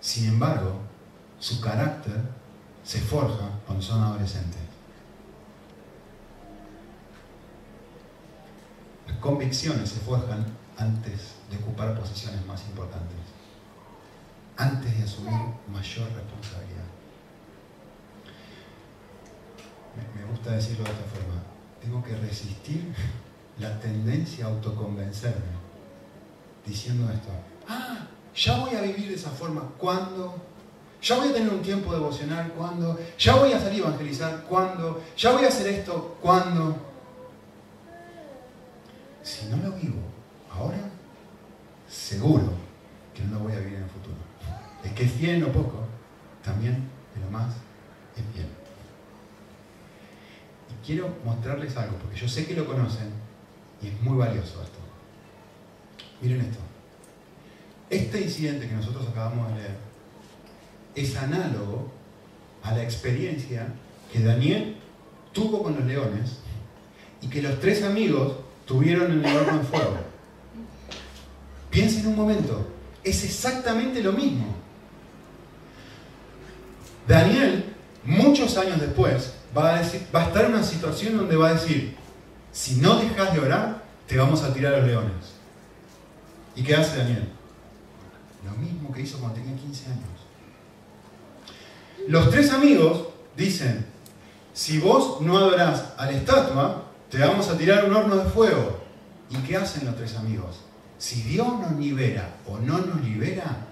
Sin 0.00 0.28
embargo, 0.28 0.80
su 1.38 1.60
carácter 1.60 2.20
se 2.82 3.00
forja 3.00 3.50
cuando 3.66 3.82
son 3.82 4.02
adolescentes. 4.02 4.60
Las 9.06 9.18
convicciones 9.18 9.88
se 9.90 10.00
forjan 10.00 10.44
antes 10.76 11.34
de 11.50 11.56
ocupar 11.58 11.98
posiciones 11.98 12.44
más 12.46 12.62
importantes, 12.66 13.18
antes 14.56 14.96
de 14.98 15.04
asumir 15.04 15.40
mayor 15.70 16.08
responsabilidad. 16.12 16.84
Me 20.16 20.24
gusta 20.30 20.52
decirlo 20.52 20.84
de 20.84 20.90
esta 20.90 21.04
forma 21.04 21.59
tengo 21.80 22.02
que 22.02 22.14
resistir 22.16 22.92
la 23.58 23.78
tendencia 23.80 24.46
a 24.46 24.48
autoconvencerme 24.48 25.60
diciendo 26.64 27.10
esto. 27.12 27.30
Ah, 27.68 28.06
ya 28.34 28.58
voy 28.58 28.74
a 28.74 28.82
vivir 28.82 29.08
de 29.08 29.14
esa 29.14 29.30
forma. 29.30 29.62
¿Cuándo? 29.78 30.34
Ya 31.02 31.16
voy 31.16 31.28
a 31.28 31.32
tener 31.32 31.52
un 31.52 31.62
tiempo 31.62 31.92
devocional. 31.92 32.52
¿Cuándo? 32.52 32.98
Ya 33.18 33.34
voy 33.36 33.52
a 33.52 33.60
salir 33.60 33.82
a 33.82 33.88
evangelizar. 33.88 34.44
¿Cuándo? 34.48 35.02
Ya 35.16 35.32
voy 35.32 35.44
a 35.44 35.48
hacer 35.48 35.66
esto. 35.68 36.18
¿Cuándo? 36.20 36.76
Si 39.22 39.46
no 39.46 39.56
lo 39.56 39.72
vivo 39.72 40.00
ahora, 40.50 40.90
seguro 41.88 42.52
que 43.14 43.22
no 43.24 43.38
lo 43.38 43.40
voy 43.40 43.52
a 43.52 43.58
vivir 43.58 43.74
en 43.74 43.84
el 43.84 43.90
futuro. 43.90 44.16
Es 44.84 44.92
que 44.92 45.04
es 45.04 45.12
fiel 45.12 45.44
o 45.44 45.52
poco, 45.52 45.84
también 46.42 46.88
de 47.14 47.20
lo 47.20 47.30
más 47.30 47.54
es 48.16 48.24
fiel 48.34 48.48
quiero 50.90 51.08
mostrarles 51.24 51.76
algo, 51.76 51.96
porque 51.98 52.18
yo 52.18 52.28
sé 52.28 52.46
que 52.46 52.54
lo 52.54 52.66
conocen 52.66 53.10
y 53.80 53.86
es 53.86 54.02
muy 54.02 54.18
valioso 54.18 54.60
esto. 54.60 54.78
Miren 56.20 56.40
esto. 56.40 56.58
Este 57.88 58.20
incidente 58.20 58.68
que 58.68 58.74
nosotros 58.74 59.06
acabamos 59.08 59.50
de 59.50 59.54
leer 59.54 59.76
es 60.96 61.16
análogo 61.16 61.92
a 62.64 62.72
la 62.72 62.82
experiencia 62.82 63.68
que 64.12 64.18
Daniel 64.18 64.78
tuvo 65.32 65.62
con 65.62 65.76
los 65.76 65.84
leones 65.84 66.38
y 67.22 67.28
que 67.28 67.40
los 67.40 67.60
tres 67.60 67.84
amigos 67.84 68.38
tuvieron 68.66 69.12
en 69.12 69.24
el 69.24 69.36
horno 69.36 69.58
de 69.58 69.64
fuego. 69.64 69.96
Piensen 71.70 72.08
un 72.08 72.16
momento, 72.16 72.66
es 73.04 73.22
exactamente 73.22 74.02
lo 74.02 74.10
mismo. 74.10 74.46
Daniel, 77.06 77.64
muchos 78.04 78.56
años 78.56 78.80
después, 78.80 79.34
va 79.56 79.74
a, 79.74 79.78
decir, 79.78 80.06
va 80.14 80.22
a 80.22 80.26
estar 80.26 80.44
en 80.44 80.54
una 80.54 80.62
situación 80.62 81.16
donde 81.16 81.36
va 81.36 81.48
a 81.48 81.54
decir, 81.54 81.96
si 82.52 82.76
no 82.76 82.96
dejas 82.96 83.32
de 83.32 83.40
orar, 83.40 83.82
te 84.06 84.16
vamos 84.16 84.42
a 84.42 84.52
tirar 84.52 84.74
a 84.74 84.78
los 84.78 84.86
leones. 84.86 85.34
¿Y 86.56 86.62
qué 86.62 86.74
hace 86.74 86.98
Daniel? 86.98 87.28
Lo 88.44 88.52
mismo 88.52 88.92
que 88.92 89.02
hizo 89.02 89.18
cuando 89.18 89.38
tenía 89.38 89.56
15 89.56 89.86
años. 89.86 90.04
Los 92.08 92.30
tres 92.30 92.50
amigos 92.52 93.08
dicen, 93.36 93.86
si 94.52 94.78
vos 94.78 95.20
no 95.20 95.38
adorás 95.38 95.92
a 95.96 96.06
la 96.06 96.12
estatua, 96.12 96.84
te 97.10 97.18
vamos 97.18 97.48
a 97.48 97.56
tirar 97.56 97.84
un 97.84 97.94
horno 97.94 98.16
de 98.16 98.30
fuego. 98.30 98.80
¿Y 99.28 99.36
qué 99.38 99.56
hacen 99.56 99.86
los 99.86 99.96
tres 99.96 100.16
amigos? 100.16 100.60
Si 100.98 101.22
Dios 101.22 101.46
nos 101.60 101.72
libera 101.78 102.36
o 102.46 102.58
no 102.58 102.78
nos 102.78 103.00
libera, 103.02 103.66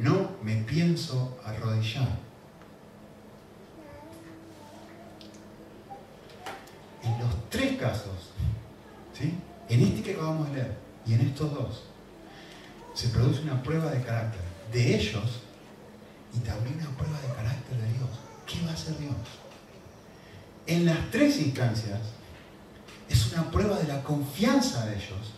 no 0.00 0.30
me 0.42 0.56
pienso 0.56 1.38
arrodillar. 1.44 2.08
En 7.02 7.18
los 7.18 7.50
tres 7.50 7.78
casos, 7.78 8.30
¿sí? 9.18 9.34
en 9.68 9.82
este 9.82 10.02
que 10.02 10.12
acabamos 10.12 10.48
de 10.48 10.54
leer 10.54 10.76
y 11.06 11.14
en 11.14 11.20
estos 11.22 11.52
dos, 11.52 11.82
se 12.94 13.08
produce 13.08 13.40
una 13.42 13.62
prueba 13.62 13.90
de 13.90 14.02
carácter 14.02 14.42
de 14.72 14.96
ellos 14.96 15.40
y 16.34 16.38
también 16.40 16.76
una 16.76 16.96
prueba 16.96 17.18
de 17.20 17.34
carácter 17.34 17.76
de 17.76 17.88
Dios. 17.92 18.10
¿Qué 18.46 18.64
va 18.64 18.70
a 18.70 18.74
hacer 18.74 18.98
Dios? 18.98 19.14
En 20.66 20.86
las 20.86 21.10
tres 21.10 21.38
instancias 21.40 22.00
es 23.08 23.32
una 23.32 23.50
prueba 23.50 23.78
de 23.78 23.88
la 23.88 24.02
confianza 24.02 24.86
de 24.86 24.96
ellos, 24.96 25.32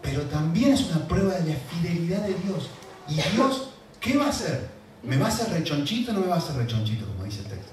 pero 0.00 0.22
también 0.22 0.72
es 0.72 0.82
una 0.90 1.06
prueba 1.06 1.34
de 1.34 1.52
la 1.52 1.58
fidelidad 1.58 2.22
de 2.22 2.34
Dios. 2.34 2.70
¿Y 3.08 3.14
Dios 3.34 3.68
qué 4.00 4.16
va 4.16 4.26
a 4.26 4.30
hacer? 4.30 4.70
¿Me 5.02 5.16
va 5.16 5.26
a 5.26 5.28
hacer 5.28 5.50
rechonchito 5.50 6.12
o 6.12 6.14
no 6.14 6.20
me 6.20 6.28
va 6.28 6.36
a 6.36 6.38
hacer 6.38 6.56
rechonchito, 6.56 7.06
como 7.06 7.24
dice 7.24 7.40
el 7.40 7.46
texto? 7.46 7.72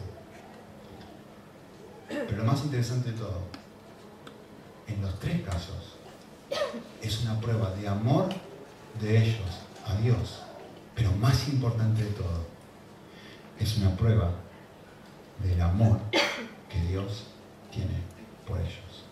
Pero 2.09 2.37
lo 2.37 2.43
más 2.43 2.63
interesante 2.63 3.11
de 3.11 3.17
todo, 3.17 3.43
en 4.87 5.01
los 5.01 5.19
tres 5.19 5.41
casos, 5.43 5.95
es 7.01 7.21
una 7.21 7.39
prueba 7.39 7.69
de 7.75 7.87
amor 7.87 8.29
de 8.99 9.23
ellos 9.23 9.61
a 9.85 9.95
Dios. 9.97 10.41
Pero 10.95 11.11
más 11.13 11.47
importante 11.47 12.03
de 12.03 12.09
todo, 12.11 12.47
es 13.59 13.77
una 13.77 13.95
prueba 13.95 14.31
del 15.43 15.61
amor 15.61 15.99
que 16.67 16.81
Dios 16.87 17.25
tiene 17.71 18.01
por 18.47 18.59
ellos. 18.59 19.05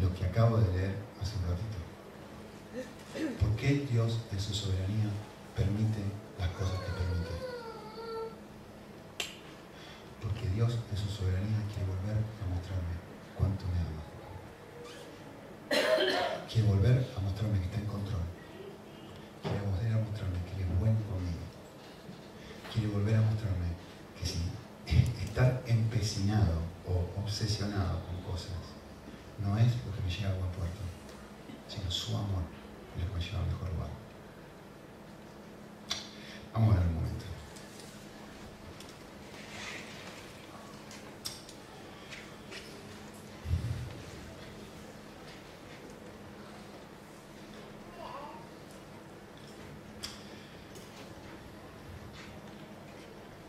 Lo 0.00 0.14
que 0.14 0.24
acabo 0.24 0.56
de 0.56 0.72
leer 0.72 0.94
hace 1.20 1.36
un 1.36 1.42
ratito. 1.42 3.38
¿Por 3.38 3.56
qué 3.56 3.86
Dios 3.90 4.18
de 4.32 4.40
su 4.40 4.54
soberanía 4.54 5.10
permite 5.54 6.00
las 6.40 6.48
cosas 6.50 6.80
que 6.80 6.92
permite. 6.92 7.50
Dios 10.60 10.76
en 10.90 10.96
su 10.98 11.08
soberanía 11.08 11.56
quiere 11.72 11.88
volver 11.88 12.20
a 12.20 12.44
mostrarme 12.52 12.92
cuánto 13.32 13.64
me 13.72 13.80
ama. 13.80 14.04
Quiere 16.46 16.68
volver 16.68 17.08
a 17.16 17.20
mostrarme 17.20 17.58
que 17.60 17.64
está 17.64 17.78
en 17.78 17.86
control. 17.86 18.20
Quiere 19.40 19.60
volver 19.64 19.92
a 19.92 20.04
mostrarme 20.04 20.36
que 20.44 20.60
es 20.60 20.68
bueno 20.78 21.00
conmigo. 21.08 21.40
Quiere 22.70 22.88
volver 22.88 23.16
a 23.16 23.22
mostrarme 23.22 23.72
que 24.18 24.26
si 24.26 24.52
estar 25.24 25.62
empecinado 25.66 26.60
o 26.84 27.08
obsesionado 27.22 28.04
con 28.04 28.20
cosas 28.30 28.60
no 29.38 29.56
es 29.56 29.72
lo 29.86 29.96
que 29.96 30.02
me 30.04 30.10
lleva 30.10 30.34
a 30.34 30.38
buen 30.44 30.50
puerto, 30.52 30.82
sino 31.68 31.90
su 31.90 32.14
amor 32.18 32.44
lo 32.98 33.06
que 33.08 33.14
me 33.16 33.24
lleva 33.24 33.40
al 33.40 33.46
mejor 33.46 33.72
lugar. 33.72 33.99
Vamos 36.60 36.76
a 36.76 36.78
ver 36.80 36.88
un 36.88 36.94
momento. 36.94 37.24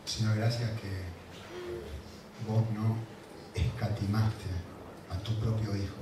Señor, 0.06 0.36
gracias 0.36 0.70
que 0.80 1.02
vos 2.48 2.64
no 2.72 2.96
escatimaste 3.54 4.32
a 5.10 5.18
tu 5.18 5.38
propio 5.38 5.76
Hijo 5.76 5.96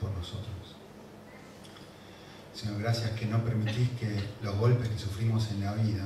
por 0.00 0.12
nosotros. 0.12 0.76
Señor, 2.54 2.78
gracias 2.80 3.10
que 3.18 3.26
no 3.26 3.44
permitís 3.44 3.88
que 3.98 4.22
los 4.42 4.56
golpes 4.56 4.88
que 4.88 4.98
sufrimos 4.98 5.50
en 5.50 5.64
la 5.64 5.74
vida 5.74 6.04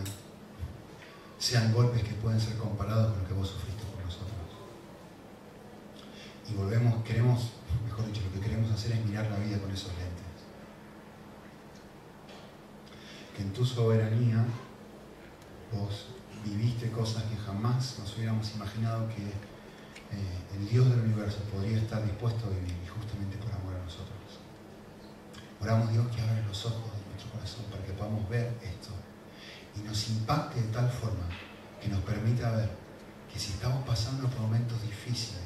sean 1.52 1.74
golpes 1.74 2.02
que 2.02 2.14
pueden 2.14 2.40
ser 2.40 2.56
comparados 2.56 3.12
con 3.12 3.22
lo 3.22 3.28
que 3.28 3.34
vos 3.34 3.48
sufriste 3.48 3.84
por 3.84 4.02
nosotros. 4.02 4.48
Y 6.48 6.54
volvemos, 6.54 7.04
queremos, 7.04 7.52
mejor 7.84 8.06
dicho, 8.06 8.22
lo 8.24 8.32
que 8.32 8.40
queremos 8.40 8.70
hacer 8.70 8.92
es 8.92 9.04
mirar 9.04 9.30
la 9.30 9.36
vida 9.36 9.58
con 9.58 9.70
esos 9.70 9.92
lentes. 10.00 10.32
Que 13.36 13.42
en 13.42 13.52
tu 13.52 13.66
soberanía 13.66 14.46
vos 15.74 16.06
viviste 16.42 16.90
cosas 16.90 17.24
que 17.24 17.36
jamás 17.36 17.98
nos 17.98 18.16
hubiéramos 18.16 18.50
imaginado 18.54 19.06
que 19.08 19.22
eh, 19.22 20.56
el 20.56 20.68
Dios 20.70 20.88
del 20.88 21.00
universo 21.00 21.40
podría 21.52 21.76
estar 21.76 22.02
dispuesto 22.02 22.46
a 22.46 22.48
vivir 22.48 22.76
y 22.82 22.88
justamente 22.88 23.36
por 23.36 23.52
amor 23.52 23.74
a 23.74 23.84
nosotros. 23.84 24.40
Oramos 25.60 25.92
Dios 25.92 26.06
que 26.16 26.22
abra 26.22 26.46
los 26.48 26.64
ojos 26.64 26.96
de 26.96 27.10
nuestro 27.10 27.30
corazón 27.30 27.64
para 27.70 27.84
que 27.84 27.92
podamos 27.92 28.26
ver 28.30 28.56
esto 28.64 29.11
y 29.76 29.80
nos 29.80 30.08
impacte 30.08 30.60
de 30.60 30.68
tal 30.68 30.90
forma 30.90 31.28
que 31.80 31.88
nos 31.88 32.00
permita 32.00 32.50
ver 32.52 32.70
que 33.32 33.38
si 33.38 33.52
estamos 33.52 33.86
pasando 33.86 34.28
por 34.28 34.40
momentos 34.40 34.80
difíciles, 34.82 35.40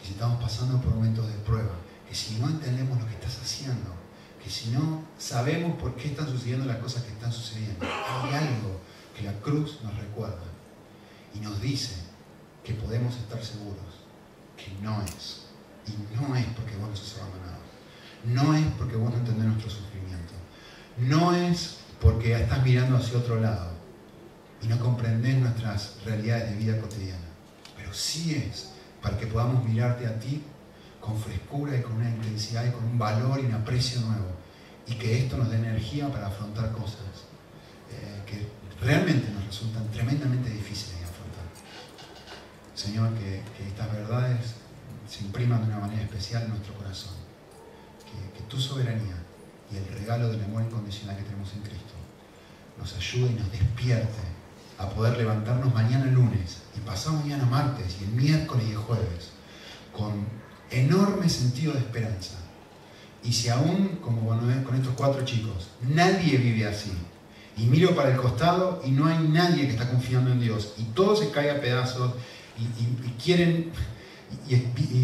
que 0.00 0.06
si 0.06 0.12
estamos 0.12 0.40
pasando 0.40 0.80
por 0.80 0.94
momentos 0.94 1.26
de 1.26 1.34
prueba, 1.38 1.74
que 2.08 2.14
si 2.14 2.36
no 2.36 2.48
entendemos 2.48 2.98
lo 2.98 3.06
que 3.06 3.14
estás 3.14 3.38
haciendo, 3.42 3.94
que 4.42 4.48
si 4.48 4.70
no 4.70 5.04
sabemos 5.18 5.78
por 5.80 5.94
qué 5.96 6.08
están 6.08 6.28
sucediendo 6.28 6.66
las 6.66 6.78
cosas 6.78 7.02
que 7.02 7.12
están 7.12 7.32
sucediendo, 7.32 7.84
hay 7.84 8.34
algo 8.34 8.80
que 9.16 9.22
la 9.22 9.32
cruz 9.40 9.80
nos 9.82 9.94
recuerda 9.96 10.46
y 11.34 11.40
nos 11.40 11.60
dice 11.60 11.94
que 12.64 12.74
podemos 12.74 13.16
estar 13.16 13.42
seguros 13.44 14.00
que 14.56 14.72
no 14.82 15.02
es. 15.02 15.46
Y 15.86 16.14
no 16.14 16.36
es 16.36 16.46
porque 16.54 16.76
vos 16.76 16.90
nos 16.90 17.00
has 17.02 17.18
abandonado. 17.18 17.60
No 18.24 18.54
es 18.54 18.66
porque 18.78 18.96
vos 18.96 19.10
no 19.10 19.18
entendés 19.18 19.46
nuestro 19.46 19.70
sufrimiento. 19.70 20.34
No 20.98 21.34
es 21.34 21.79
porque 22.00 22.32
estás 22.32 22.64
mirando 22.64 22.96
hacia 22.96 23.18
otro 23.18 23.40
lado 23.40 23.70
y 24.62 24.66
no 24.66 24.78
comprendés 24.78 25.36
nuestras 25.36 25.96
realidades 26.04 26.50
de 26.50 26.56
vida 26.56 26.80
cotidiana. 26.80 27.28
Pero 27.76 27.92
sí 27.92 28.34
es 28.34 28.72
para 29.02 29.18
que 29.18 29.26
podamos 29.26 29.64
mirarte 29.64 30.06
a 30.06 30.18
ti 30.18 30.42
con 31.00 31.18
frescura 31.18 31.76
y 31.76 31.82
con 31.82 31.92
una 31.92 32.10
intensidad 32.10 32.66
y 32.66 32.70
con 32.70 32.84
un 32.84 32.98
valor 32.98 33.40
y 33.40 33.46
un 33.46 33.54
aprecio 33.54 34.00
nuevo. 34.00 34.28
Y 34.86 34.94
que 34.94 35.18
esto 35.18 35.36
nos 35.36 35.50
dé 35.50 35.56
energía 35.56 36.08
para 36.08 36.26
afrontar 36.26 36.72
cosas 36.72 36.98
eh, 37.90 38.22
que 38.26 38.48
realmente 38.84 39.30
nos 39.30 39.46
resultan 39.46 39.88
tremendamente 39.90 40.50
difíciles 40.50 40.98
de 40.98 41.04
afrontar. 41.04 41.44
Señor, 42.74 43.14
que, 43.14 43.42
estas 43.66 43.92
verdades 43.92 44.54
se 45.08 45.24
impriman 45.24 45.62
de 45.62 45.68
una 45.68 45.80
manera 45.80 46.02
especial 46.02 46.44
en 46.44 46.50
nuestro 46.50 46.74
corazón. 46.74 47.14
Que, 48.04 48.38
que 48.38 48.44
tu 48.48 48.58
soberanía 48.58 49.16
y 49.72 49.76
el 49.76 49.86
regalo 50.00 50.28
del 50.28 50.42
amor 50.44 50.62
incondicional 50.62 51.16
que 51.16 51.22
tenemos 51.22 51.52
en 51.54 51.62
Cristo 51.62 51.94
nos 52.78 52.94
ayude 52.94 53.30
y 53.30 53.34
nos 53.34 53.52
despierte 53.52 54.22
a 54.78 54.88
poder 54.88 55.18
levantarnos 55.18 55.72
mañana 55.74 56.06
lunes 56.06 56.62
y 56.76 56.80
pasado 56.80 57.18
mañana 57.18 57.44
martes 57.44 57.96
y 58.00 58.04
el 58.04 58.10
miércoles 58.10 58.64
y 58.68 58.72
el 58.72 58.78
jueves 58.78 59.30
con 59.92 60.26
enorme 60.70 61.28
sentido 61.28 61.72
de 61.72 61.80
esperanza. 61.80 62.38
Y 63.22 63.32
si 63.32 63.50
aún, 63.50 63.98
como 64.02 64.26
con 64.28 64.76
estos 64.76 64.94
cuatro 64.96 65.24
chicos, 65.24 65.68
nadie 65.82 66.38
vive 66.38 66.66
así, 66.66 66.92
y 67.56 67.64
miro 67.64 67.94
para 67.94 68.10
el 68.10 68.16
costado 68.16 68.80
y 68.86 68.90
no 68.92 69.06
hay 69.06 69.18
nadie 69.28 69.66
que 69.66 69.72
está 69.72 69.90
confiando 69.90 70.32
en 70.32 70.40
Dios, 70.40 70.74
y 70.78 70.84
todo 70.84 71.14
se 71.14 71.30
cae 71.30 71.50
a 71.50 71.60
pedazos, 71.60 72.14
y, 72.58 73.22
quieren, 73.22 73.72
y, 74.48 74.54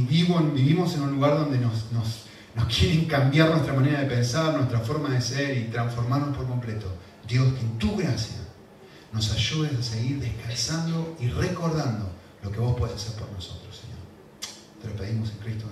vivimos 0.07 0.95
en 0.95 1.03
un 1.03 1.11
lugar 1.13 1.39
donde 1.39 1.59
nos, 1.59 2.26
nos 2.57 2.75
quieren 2.75 3.05
cambiar 3.05 3.51
nuestra 3.51 3.75
manera 3.75 4.01
de 4.01 4.07
pensar, 4.07 4.55
nuestra 4.55 4.81
forma 4.81 5.11
de 5.11 5.21
ser 5.21 5.57
y 5.59 5.65
transformarnos 5.65 6.35
por 6.35 6.47
completo. 6.47 6.87
Dios, 7.29 7.53
que 7.53 7.61
en 7.61 7.79
tu 7.79 7.97
gracia 7.97 8.39
nos 9.13 9.31
ayudes 9.31 9.79
a 9.79 9.83
seguir 9.83 10.21
descansando 10.21 11.17
y 11.21 11.29
recordando 11.29 12.11
lo 12.43 12.51
que 12.51 12.59
vos 12.59 12.77
puedes 12.77 12.97
hacer 12.97 13.21
por 13.21 13.31
nosotros, 13.33 13.77
Señor. 13.77 13.99
Te 14.81 14.89
lo 14.89 14.97
pedimos 14.97 15.31
en 15.31 15.37
Cristo 15.37 15.67